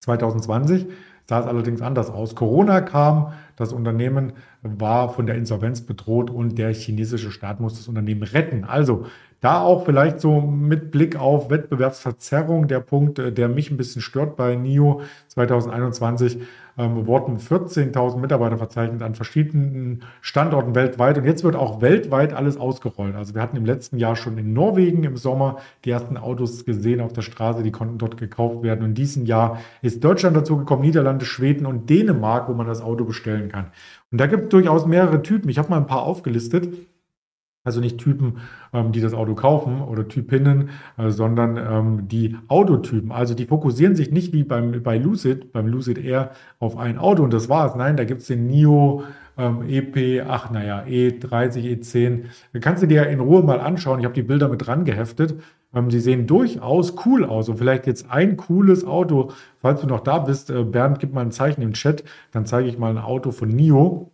[0.01, 0.86] 2020
[1.26, 2.36] sah es allerdings anders aus.
[2.36, 7.88] Corona kam, das Unternehmen war von der Insolvenz bedroht und der chinesische Staat muss das
[7.88, 8.63] Unternehmen retten.
[8.63, 9.05] Also
[9.43, 14.37] da auch vielleicht so mit Blick auf Wettbewerbsverzerrung der Punkt, der mich ein bisschen stört
[14.37, 16.39] bei NIO 2021
[16.77, 21.17] ähm, wurden 14.000 Mitarbeiter verzeichnet an verschiedenen Standorten weltweit.
[21.17, 23.15] Und jetzt wird auch weltweit alles ausgerollt.
[23.15, 27.01] Also wir hatten im letzten Jahr schon in Norwegen im Sommer die ersten Autos gesehen
[27.01, 28.79] auf der Straße, die konnten dort gekauft werden.
[28.79, 32.81] Und in diesem Jahr ist Deutschland dazu gekommen, Niederlande, Schweden und Dänemark, wo man das
[32.81, 33.65] Auto bestellen kann.
[34.11, 35.49] Und da gibt es durchaus mehrere Typen.
[35.49, 36.73] Ich habe mal ein paar aufgelistet.
[37.66, 38.39] Also nicht Typen,
[38.74, 43.14] ähm, die das Auto kaufen oder Typinnen, äh, sondern ähm, die Autotypen.
[43.14, 47.24] Also die fokussieren sich nicht wie beim, bei Lucid, beim Lucid Air auf ein Auto
[47.24, 47.76] und das war's.
[47.76, 49.03] Nein, da gibt es den NIO
[49.38, 52.26] ähm, EP, ach naja, E30, E10.
[52.51, 53.99] Da kannst du dir in Ruhe mal anschauen.
[53.99, 55.36] Ich habe die Bilder mit dran geheftet.
[55.74, 57.47] Ähm, sie sehen durchaus cool aus.
[57.47, 61.22] Und vielleicht jetzt ein cooles Auto, falls du noch da bist, äh, Bernd, gib mal
[61.22, 64.09] ein Zeichen im Chat, dann zeige ich mal ein Auto von NIO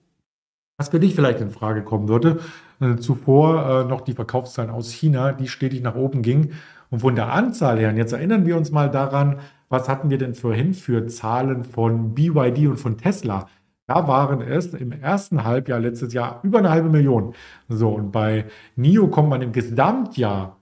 [0.79, 2.39] was für dich vielleicht in Frage kommen würde.
[2.79, 6.53] Äh, zuvor äh, noch die Verkaufszahlen aus China, die stetig nach oben gingen.
[6.89, 10.17] Und von der Anzahl her, und jetzt erinnern wir uns mal daran, was hatten wir
[10.17, 13.47] denn vorhin für Zahlen von BYD und von Tesla?
[13.85, 17.33] Da waren es im ersten Halbjahr letztes Jahr über eine halbe Million.
[17.67, 20.57] So, und bei NIO kommt man im Gesamtjahr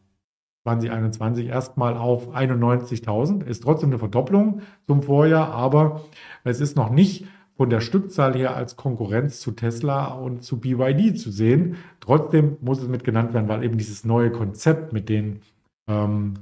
[0.63, 3.45] 2021 erstmal auf 91.000.
[3.45, 6.01] Ist trotzdem eine Verdopplung zum Vorjahr, aber
[6.43, 7.25] es ist noch nicht
[7.57, 11.75] von der Stückzahl her als Konkurrenz zu Tesla und zu BYD zu sehen.
[11.99, 15.41] Trotzdem muss es mit genannt werden, weil eben dieses neue Konzept mit den
[15.89, 16.35] ähm,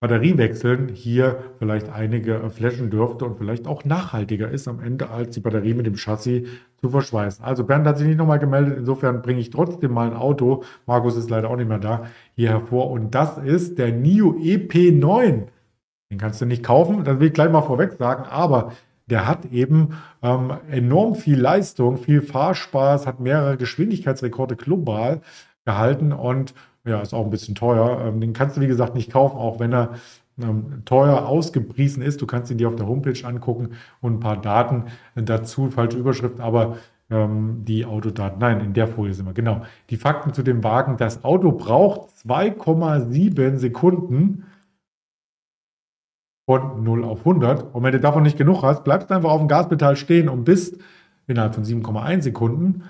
[0.00, 5.40] Batteriewechseln hier vielleicht einige flashen dürfte und vielleicht auch nachhaltiger ist am Ende, als die
[5.40, 6.48] Batterie mit dem Chassis
[6.80, 7.44] zu verschweißen.
[7.44, 11.16] Also Bernd hat sich nicht nochmal gemeldet, insofern bringe ich trotzdem mal ein Auto, Markus
[11.16, 12.06] ist leider auch nicht mehr da,
[12.36, 15.48] hier hervor und das ist der NIO EP9.
[16.10, 18.72] Den kannst du nicht kaufen, das will ich gleich mal vorweg sagen, aber
[19.10, 25.20] der hat eben ähm, enorm viel Leistung, viel Fahrspaß, hat mehrere Geschwindigkeitsrekorde global
[25.64, 26.54] gehalten und
[26.84, 28.00] ja, ist auch ein bisschen teuer.
[28.06, 29.94] Ähm, den kannst du, wie gesagt, nicht kaufen, auch wenn er
[30.40, 32.20] ähm, teuer ausgepriesen ist.
[32.20, 34.84] Du kannst ihn dir auf der Homepage angucken und ein paar Daten
[35.14, 36.76] dazu, falsche Überschrift, aber
[37.10, 39.62] ähm, die Autodaten, nein, in der Folie sind wir, genau.
[39.90, 44.44] Die Fakten zu dem Wagen, das Auto braucht 2,7 Sekunden
[46.48, 47.74] von 0 auf 100.
[47.74, 50.44] Und wenn du davon nicht genug hast, bleibst du einfach auf dem Gaspedal stehen und
[50.44, 50.78] bist
[51.26, 52.84] innerhalb von 7,1 Sekunden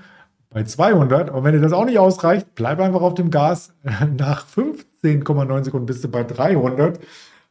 [0.49, 1.31] bei 200.
[1.31, 3.75] Und wenn dir das auch nicht ausreicht, bleib einfach auf dem Gas.
[4.17, 7.01] Nach 15,9 Sekunden bist du bei 300.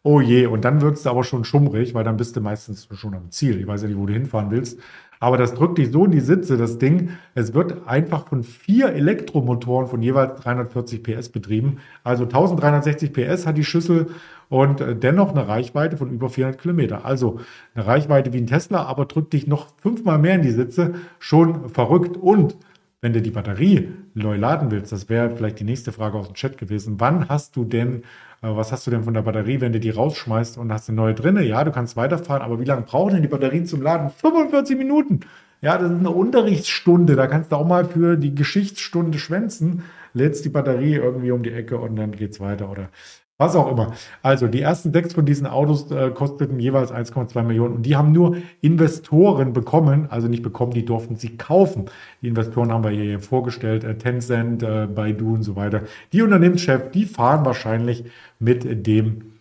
[0.01, 3.13] Oh je, und dann wird es aber schon schummrig, weil dann bist du meistens schon
[3.13, 3.59] am Ziel.
[3.59, 4.79] Ich weiß ja nicht, wo du hinfahren willst.
[5.19, 7.09] Aber das drückt dich so in die Sitze, das Ding.
[7.35, 11.79] Es wird einfach von vier Elektromotoren von jeweils 340 PS betrieben.
[12.05, 14.07] Also 1360 PS hat die Schüssel
[14.49, 17.05] und äh, dennoch eine Reichweite von über 400 Kilometer.
[17.05, 17.39] Also
[17.75, 20.95] eine Reichweite wie ein Tesla, aber drückt dich noch fünfmal mehr in die Sitze.
[21.19, 22.17] Schon verrückt.
[22.17, 22.55] Und
[23.01, 26.35] wenn du die Batterie neu laden willst, das wäre vielleicht die nächste Frage aus dem
[26.35, 26.95] Chat gewesen.
[26.99, 28.03] Wann hast du denn,
[28.41, 30.95] äh, was hast du denn von der Batterie, wenn du die rausschmeißt und hast eine
[30.95, 31.43] neue drinne?
[31.43, 34.09] Ja, du kannst weiterfahren, aber wie lange brauchen denn die Batterien zum Laden?
[34.09, 35.19] 45 Minuten.
[35.61, 37.15] Ja, das ist eine Unterrichtsstunde.
[37.15, 39.83] Da kannst du auch mal für die Geschichtsstunde schwänzen,
[40.13, 42.69] lädst die Batterie irgendwie um die Ecke und dann geht's weiter.
[42.69, 42.89] Oder
[43.37, 43.93] was auch immer.
[44.23, 48.11] Also die ersten sechs von diesen Autos äh, kosteten jeweils 1,2 Millionen und die haben
[48.11, 51.85] nur Investoren bekommen, also nicht bekommen, die durften sie kaufen.
[52.21, 55.81] Die Investoren haben wir hier vorgestellt, äh, Tencent, äh, Baidu und so weiter.
[56.13, 58.05] Die Unternehmenschef, die fahren wahrscheinlich
[58.39, 59.33] mit dem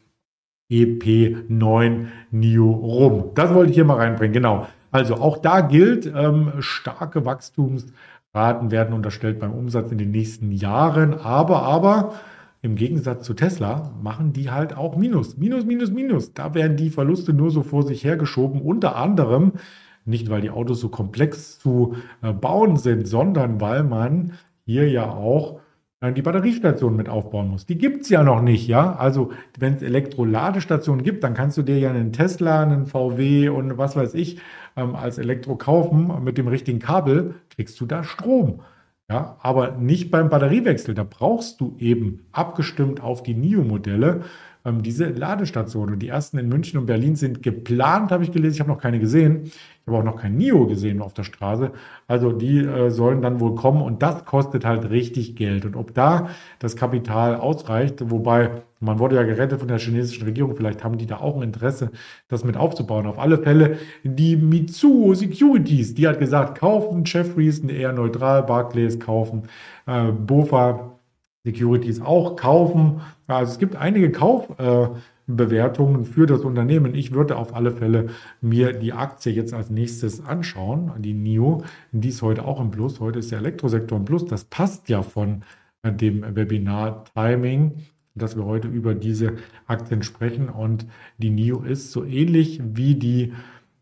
[0.70, 3.30] EP9 NIO rum.
[3.34, 4.66] Das wollte ich hier mal reinbringen, genau.
[4.90, 11.14] Also auch da gilt, ähm, starke Wachstumsraten werden unterstellt beim Umsatz in den nächsten Jahren,
[11.14, 12.14] aber, aber,
[12.67, 15.37] im Gegensatz zu Tesla machen die halt auch Minus.
[15.37, 16.35] Minus, Minus, Minus.
[16.35, 18.61] Da werden die Verluste nur so vor sich hergeschoben.
[18.61, 19.53] Unter anderem
[20.05, 24.33] nicht, weil die Autos so komplex zu äh, bauen sind, sondern weil man
[24.64, 25.61] hier ja auch
[26.01, 27.67] äh, die Batteriestation mit aufbauen muss.
[27.67, 28.97] Die gibt es ja noch nicht, ja.
[28.97, 33.79] Also, wenn es Elektroladestationen gibt, dann kannst du dir ja einen Tesla, einen VW und
[33.79, 34.41] was weiß ich
[34.77, 36.12] ähm, als Elektro kaufen.
[36.25, 38.61] Mit dem richtigen Kabel kriegst du da Strom.
[39.09, 40.95] Ja, aber nicht beim Batteriewechsel.
[40.95, 44.25] Da brauchst du eben abgestimmt auf die NIO-Modelle
[44.65, 45.95] ähm, diese Ladestationen.
[45.95, 48.55] Und die ersten in München und Berlin sind geplant, habe ich gelesen.
[48.55, 49.53] Ich habe noch keine gesehen.
[49.89, 51.70] Ich habe auch noch kein NIO gesehen auf der Straße.
[52.09, 55.64] Also die äh, sollen dann wohl kommen und das kostet halt richtig Geld.
[55.64, 56.28] Und ob da
[56.59, 61.07] das Kapital ausreicht, wobei man wurde ja gerettet von der chinesischen Regierung, vielleicht haben die
[61.07, 61.93] da auch ein Interesse,
[62.26, 63.07] das mit aufzubauen.
[63.07, 69.45] Auf alle Fälle die Mitsuo Securities, die hat gesagt, kaufen Jeffries, eher neutral, Barclays kaufen,
[69.87, 70.99] äh, Bofa
[71.45, 73.03] Securities auch kaufen.
[73.28, 76.95] Also es gibt einige Kaufbewertungen äh, für das Unternehmen.
[76.95, 78.11] Ich würde auf alle Fälle
[78.41, 81.64] mir die Aktie jetzt als nächstes anschauen, die NIO.
[81.91, 83.01] Die ist heute auch im Plus.
[83.01, 84.24] Heute ist der Elektrosektor im Plus.
[84.24, 85.43] Das passt ja von
[85.83, 87.72] äh, dem Webinar-Timing,
[88.14, 89.35] dass wir heute über diese
[89.66, 90.49] Aktien sprechen.
[90.49, 90.87] Und
[91.18, 93.33] die NIO ist so ähnlich wie die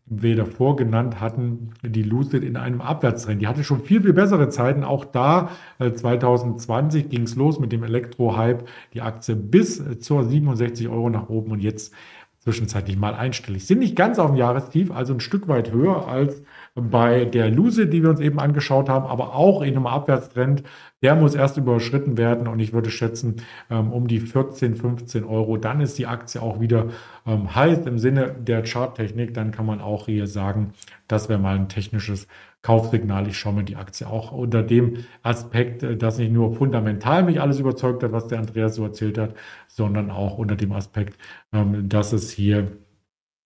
[0.07, 3.41] wir davor genannt hatten, die Lucid in einem Abwärtstrend.
[3.41, 4.83] Die hatte schon viel, viel bessere Zeiten.
[4.83, 5.49] Auch da
[5.79, 8.67] 2020 ging es los mit dem Elektro-Hype.
[8.93, 11.93] Die Aktie bis äh, zur 67 Euro nach oben und jetzt
[12.39, 13.65] zwischenzeitlich mal einstellig.
[13.65, 16.43] Sind nicht ganz auf dem Jahrestief, also ein Stück weit höher als
[16.75, 20.63] bei der Luse, die wir uns eben angeschaut haben, aber auch in einem Abwärtstrend.
[21.01, 23.37] Der muss erst überschritten werden und ich würde schätzen,
[23.69, 25.55] ähm, um die 14, 15 Euro.
[25.55, 26.87] Dann ist die Aktie auch wieder
[27.25, 29.33] ähm, heiß im Sinne der Charttechnik.
[29.33, 30.73] Dann kann man auch hier sagen,
[31.07, 32.27] das wäre mal ein technisches
[32.61, 33.27] Kaufsignal.
[33.27, 37.39] Ich schaue mir die Aktie auch unter dem Aspekt, äh, dass nicht nur fundamental mich
[37.39, 39.33] alles überzeugt hat, was der Andreas so erzählt hat,
[39.67, 41.17] sondern auch unter dem Aspekt,
[41.53, 42.71] ähm, dass es hier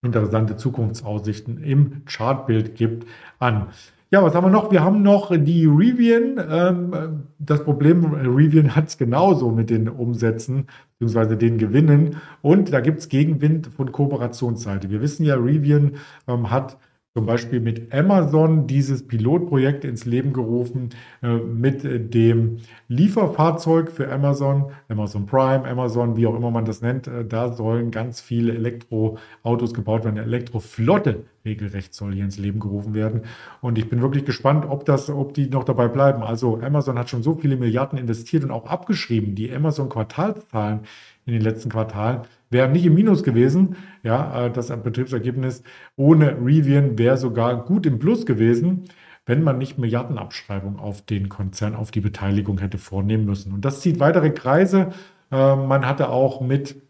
[0.01, 3.07] interessante Zukunftsaussichten im Chartbild gibt
[3.39, 3.67] an.
[4.11, 4.71] Ja, was haben wir noch?
[4.71, 6.43] Wir haben noch die Rivian.
[6.49, 10.65] Ähm, das Problem, Rivian hat es genauso mit den Umsätzen
[10.97, 11.35] bzw.
[11.35, 12.17] den Gewinnen.
[12.41, 14.89] Und da gibt es Gegenwind von Kooperationsseite.
[14.89, 15.97] Wir wissen ja, Rivian
[16.27, 16.77] ähm, hat
[17.15, 20.89] zum Beispiel mit Amazon dieses Pilotprojekt ins Leben gerufen,
[21.23, 21.83] äh, mit
[22.13, 22.57] dem
[22.87, 27.07] Lieferfahrzeug für Amazon, Amazon Prime, Amazon, wie auch immer man das nennt.
[27.07, 30.19] Äh, da sollen ganz viele Elektroautos gebaut werden.
[30.19, 33.21] Eine Elektroflotte regelrecht soll hier ins Leben gerufen werden.
[33.61, 36.21] Und ich bin wirklich gespannt, ob das, ob die noch dabei bleiben.
[36.21, 39.33] Also Amazon hat schon so viele Milliarden investiert und auch abgeschrieben.
[39.33, 40.81] Die Amazon Quartalszahlen
[41.29, 43.75] in den letzten Quartalen wäre nicht im Minus gewesen.
[44.03, 45.63] Ja, äh, das Betriebsergebnis
[45.95, 48.85] ohne Rivian wäre sogar gut im Plus gewesen,
[49.25, 53.53] wenn man nicht Milliardenabschreibung auf den Konzern, auf die Beteiligung hätte vornehmen müssen.
[53.53, 54.89] Und das zieht weitere Kreise.
[55.31, 56.81] Äh, man hatte auch mit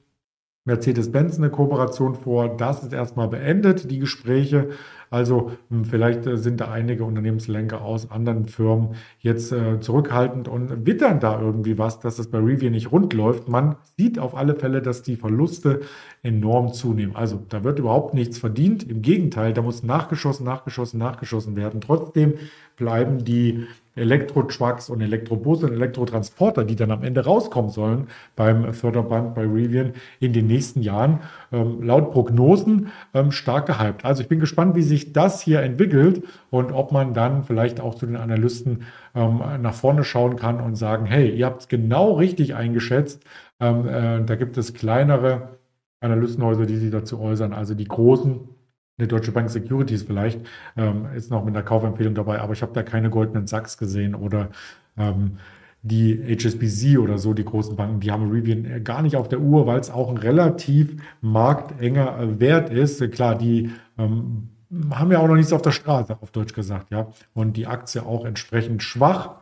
[0.66, 2.56] Mercedes-Benz eine Kooperation vor.
[2.56, 4.70] Das ist erstmal beendet, die Gespräche.
[5.10, 10.86] Also hm, vielleicht äh, sind da einige Unternehmenslenker aus anderen Firmen jetzt äh, zurückhaltend und
[10.86, 13.50] wittern da irgendwie was, dass es bei Review nicht rund läuft.
[13.50, 15.82] Man sieht auf alle Fälle, dass die Verluste
[16.22, 17.16] enorm zunehmen.
[17.16, 18.84] Also da wird überhaupt nichts verdient.
[18.90, 21.82] Im Gegenteil, da muss nachgeschossen, nachgeschossen, nachgeschossen werden.
[21.82, 22.36] Trotzdem
[22.76, 23.66] bleiben die
[24.00, 29.94] Elektro-Trucks und Elektrobusse und Elektrotransporter, die dann am Ende rauskommen sollen beim Förderband bei Rivian
[30.20, 31.20] in den nächsten Jahren,
[31.52, 34.06] ähm, laut Prognosen ähm, stark gehypt.
[34.06, 37.96] Also ich bin gespannt, wie sich das hier entwickelt und ob man dann vielleicht auch
[37.96, 38.84] zu den Analysten
[39.16, 43.24] ähm, nach vorne schauen kann und sagen, hey, ihr habt es genau richtig eingeschätzt.
[43.60, 45.60] Ähm, äh, da gibt es kleinere
[46.02, 47.54] Analystenhäuser, die sich dazu äußern.
[47.54, 48.40] Also die großen
[49.00, 50.42] eine Deutsche Bank Securities vielleicht
[50.78, 54.14] ähm, ist noch mit einer Kaufempfehlung dabei, aber ich habe da keine goldenen Sachs gesehen
[54.14, 54.50] oder
[54.98, 55.38] ähm,
[55.82, 59.66] die HSBC oder so, die großen Banken, die haben Rivian gar nicht auf der Uhr,
[59.66, 63.00] weil es auch ein relativ marktenger Wert ist.
[63.12, 64.50] Klar, die ähm,
[64.92, 67.08] haben ja auch noch nichts auf der Straße, auf Deutsch gesagt, ja.
[67.34, 69.36] Und die Aktie auch entsprechend schwach.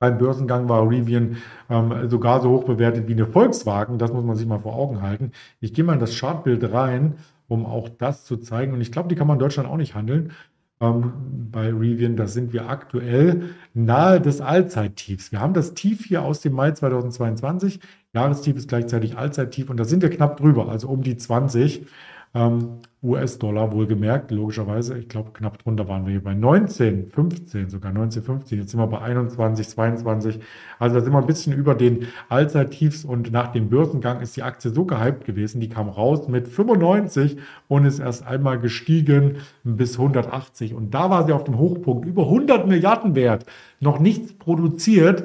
[0.00, 1.38] Beim Börsengang war Rivian
[1.70, 3.98] ähm, sogar so hoch bewertet wie eine Volkswagen.
[3.98, 5.32] Das muss man sich mal vor Augen halten.
[5.60, 7.14] Ich gehe mal in das Chartbild rein
[7.48, 8.72] um auch das zu zeigen.
[8.72, 10.32] Und ich glaube, die kann man in Deutschland auch nicht handeln.
[10.80, 11.12] Ähm,
[11.50, 15.32] bei Rivian, da sind wir aktuell nahe des Allzeittiefs.
[15.32, 17.80] Wir haben das Tief hier aus dem Mai 2022.
[18.14, 21.86] Jahrestief ist gleichzeitig Allzeittief und da sind wir knapp drüber, also um die 20.
[22.34, 24.98] Ähm, US-Dollar wohlgemerkt, logischerweise.
[24.98, 28.58] Ich glaube, knapp drunter waren wir hier bei 19, 15, sogar 19, 15.
[28.58, 30.40] Jetzt sind wir bei 21, 22.
[30.80, 34.42] Also da sind wir ein bisschen über den Allzeittiefs und nach dem Börsengang ist die
[34.42, 35.60] Aktie so gehypt gewesen.
[35.60, 37.36] Die kam raus mit 95
[37.68, 40.74] und ist erst einmal gestiegen bis 180.
[40.74, 43.46] Und da war sie auf dem Hochpunkt über 100 Milliarden wert.
[43.78, 45.22] Noch nichts produziert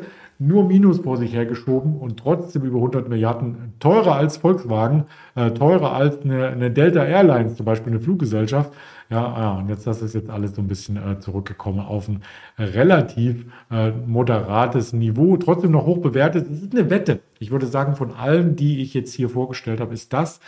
[0.48, 5.94] nur Minus vor sich hergeschoben und trotzdem über 100 Milliarden teurer als Volkswagen, äh, teurer
[5.94, 8.74] als eine, eine, Delta Airlines, zum Beispiel eine Fluggesellschaft.
[9.10, 12.22] Ja, ja, und jetzt das ist jetzt alles so ein bisschen äh, zurückgekommen auf ein
[12.58, 16.48] relativ äh, moderates Niveau, trotzdem noch hoch bewertet.
[16.50, 17.20] Es ist eine Wette.
[17.40, 20.40] Ich würde sagen, von allen, die ich jetzt hier vorgestellt habe, ist das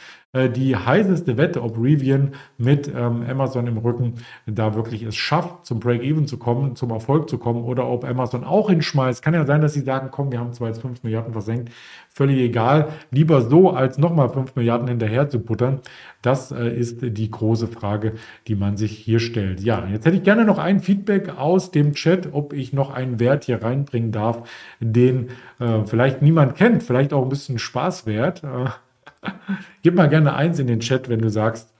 [0.50, 4.16] die heißeste Wette, ob Rivian mit ähm, Amazon im Rücken
[4.46, 8.44] da wirklich es schafft, zum Break-Even zu kommen, zum Erfolg zu kommen oder ob Amazon
[8.44, 9.22] auch hinschmeißt.
[9.22, 11.72] Kann ja sein, dass sie sagen, komm, wir haben zwar jetzt 5 Milliarden versenkt,
[12.10, 15.82] völlig egal, lieber so, als nochmal 5 Milliarden hinterher zu puttern.
[16.22, 18.14] Das äh, ist die große Frage,
[18.48, 19.62] die man sich hier stellt.
[19.62, 23.20] Ja, jetzt hätte ich gerne noch ein Feedback aus dem Chat, ob ich noch einen
[23.20, 25.30] Wert hier reinbringen darf, den
[25.60, 28.44] äh, vielleicht niemand kennt, vielleicht auch ein bisschen Spaß wert.
[28.44, 28.70] Äh,
[29.82, 31.74] Gib mal gerne eins in den Chat, wenn du sagst,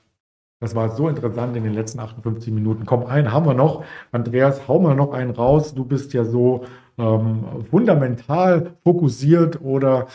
[0.62, 2.86] das war so interessant in den letzten 58 Minuten.
[2.86, 3.84] Komm, einen haben wir noch.
[4.12, 5.74] Andreas, hau mal noch einen raus.
[5.74, 6.66] Du bist ja so
[6.98, 10.08] ähm, fundamental fokussiert oder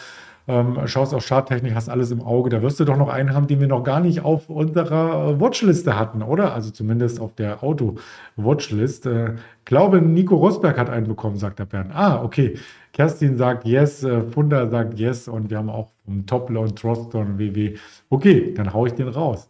[0.50, 2.50] ähm, schaust auf Charttechnik, hast alles im Auge.
[2.50, 5.98] Da wirst du doch noch einen haben, den wir noch gar nicht auf unserer Watchliste
[5.98, 6.52] hatten, oder?
[6.52, 9.06] Also zumindest auf der Auto-Watchlist.
[9.06, 11.92] Äh, glaube, Nico Rosberg hat einen bekommen, sagt der Bernd.
[11.94, 12.58] Ah, okay.
[12.92, 17.20] Kerstin sagt yes, äh, Funda sagt yes und wir haben auch vom Topler und Troster
[17.20, 17.76] und WW.
[18.08, 19.48] Okay, dann haue ich den raus.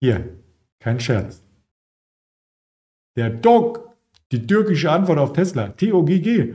[0.00, 0.28] Hier,
[0.78, 1.42] kein Scherz.
[3.16, 3.94] Der Dog,
[4.30, 6.54] die türkische Antwort auf Tesla, TOGG.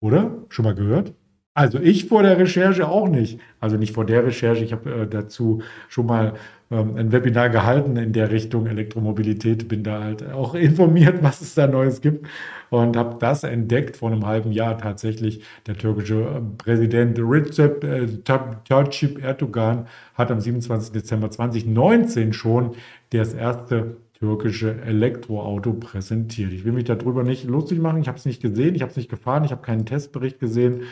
[0.00, 0.44] Oder?
[0.48, 1.12] Schon mal gehört?
[1.58, 3.40] Also ich vor der Recherche auch nicht.
[3.58, 4.62] Also nicht vor der Recherche.
[4.62, 6.34] Ich habe äh, dazu schon mal
[6.70, 9.66] ähm, ein Webinar gehalten in der Richtung Elektromobilität.
[9.66, 12.28] Bin da halt auch informiert, was es da Neues gibt
[12.70, 15.42] und habe das entdeckt vor einem halben Jahr tatsächlich.
[15.66, 20.92] Der türkische äh, Präsident Recep äh, Tayyip Erdogan hat am 27.
[20.92, 22.76] Dezember 2019 schon
[23.10, 26.52] das erste türkische Elektroauto präsentiert.
[26.52, 28.00] Ich will mich darüber nicht lustig machen.
[28.00, 30.82] Ich habe es nicht gesehen, ich habe es nicht gefahren, ich habe keinen Testbericht gesehen.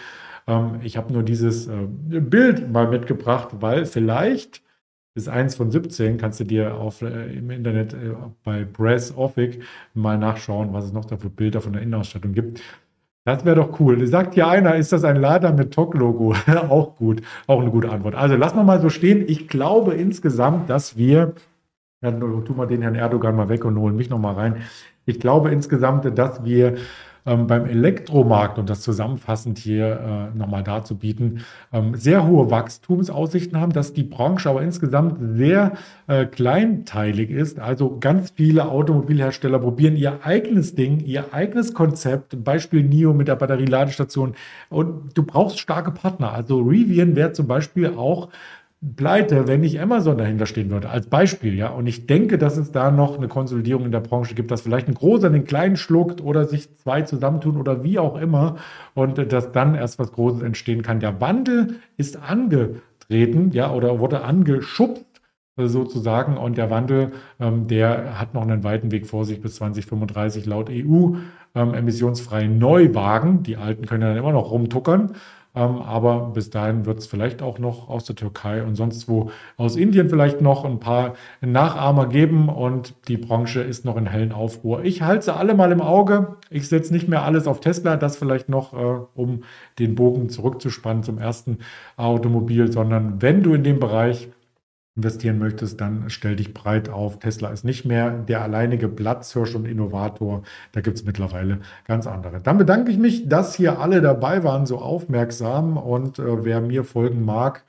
[0.47, 1.87] Ähm, ich habe nur dieses äh,
[2.21, 4.63] Bild mal mitgebracht, weil vielleicht
[5.15, 9.63] ist eins von 17, kannst du dir auf, äh, im Internet äh, bei Brass Offic
[9.95, 12.61] mal nachschauen, was es noch da für Bilder von der Innenausstattung gibt.
[13.25, 14.07] Das wäre doch cool.
[14.07, 16.35] Sagt ja einer, ist das ein Lader mit TOC-Logo?
[16.69, 18.15] auch gut, auch eine gute Antwort.
[18.15, 19.25] Also lassen wir mal so stehen.
[19.27, 21.35] Ich glaube insgesamt, dass wir,
[22.03, 24.63] ja, tu mal den Herrn Erdogan mal weg und holen mich noch mal rein.
[25.07, 26.77] Ich glaube insgesamt, dass wir
[27.27, 33.73] ähm, beim Elektromarkt, und das zusammenfassend hier äh, nochmal darzubieten, ähm, sehr hohe Wachstumsaussichten haben,
[33.73, 35.73] dass die Branche aber insgesamt sehr
[36.07, 37.59] äh, kleinteilig ist.
[37.59, 43.37] Also ganz viele Automobilhersteller probieren ihr eigenes Ding, ihr eigenes Konzept, Beispiel NIO mit der
[43.37, 44.35] Batterieladestation.
[44.71, 46.33] Und du brauchst starke Partner.
[46.33, 48.29] Also Rivian wäre zum Beispiel auch
[48.95, 51.69] pleite, wenn nicht Amazon dahinter stehen würde, als Beispiel, ja.
[51.69, 54.89] Und ich denke, dass es da noch eine Konsolidierung in der Branche gibt, dass vielleicht
[54.89, 58.57] ein großer den kleinen schluckt oder sich zwei zusammentun oder wie auch immer
[58.95, 61.01] und dass dann erst was Großes entstehen kann.
[61.01, 65.07] Der Wandel ist angetreten, ja, oder wurde angeschubst
[65.57, 66.37] sozusagen.
[66.37, 70.69] Und der Wandel, ähm, der hat noch einen weiten Weg vor sich bis 2035 laut
[70.71, 71.17] EU.
[71.55, 75.13] Ähm, emissionsfreie Neuwagen, die alten können ja dann immer noch rumtuckern.
[75.57, 79.31] Ähm, aber bis dahin wird es vielleicht auch noch aus der Türkei und sonst wo
[79.57, 84.33] aus Indien vielleicht noch ein paar Nachahmer geben und die Branche ist noch in hellen
[84.33, 84.85] Aufruhr.
[84.85, 86.37] Ich halte alle mal im Auge.
[86.51, 89.45] Ich setze nicht mehr alles auf Tesla, das vielleicht noch, äh, um
[89.79, 91.59] den Bogen zurückzuspannen zum ersten
[91.97, 94.29] Automobil, sondern wenn du in dem Bereich
[94.97, 97.19] investieren möchtest, dann stell dich breit auf.
[97.19, 100.43] Tesla ist nicht mehr der alleinige Platzhirsch und Innovator.
[100.73, 102.41] Da gibt es mittlerweile ganz andere.
[102.41, 105.77] Dann bedanke ich mich, dass hier alle dabei waren, so aufmerksam.
[105.77, 107.65] Und äh, wer mir folgen mag,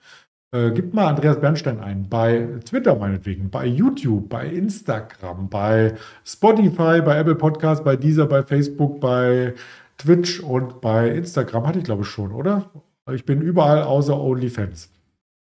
[0.53, 2.07] äh, gibt mal Andreas Bernstein ein.
[2.09, 8.43] Bei Twitter meinetwegen, bei YouTube, bei Instagram, bei Spotify, bei Apple Podcast, bei dieser, bei
[8.43, 9.53] Facebook, bei
[9.97, 12.71] Twitch und bei Instagram hatte ich glaube ich schon, oder?
[13.11, 14.89] Ich bin überall außer OnlyFans.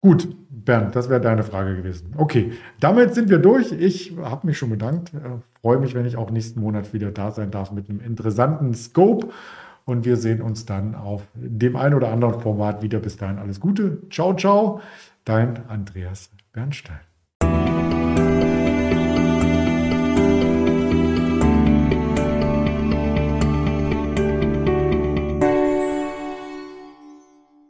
[0.02, 2.14] Gut, Bernd, das wäre deine Frage gewesen.
[2.18, 3.72] Okay, damit sind wir durch.
[3.72, 5.14] Ich habe mich schon bedankt.
[5.14, 8.74] Äh, freue mich, wenn ich auch nächsten Monat wieder da sein darf mit einem interessanten
[8.74, 9.30] Scope.
[9.86, 13.00] Und wir sehen uns dann auf dem einen oder anderen Format wieder.
[13.00, 14.02] Bis dahin alles Gute.
[14.10, 14.82] Ciao, ciao.
[15.26, 17.09] Dein Andreas Bernstein.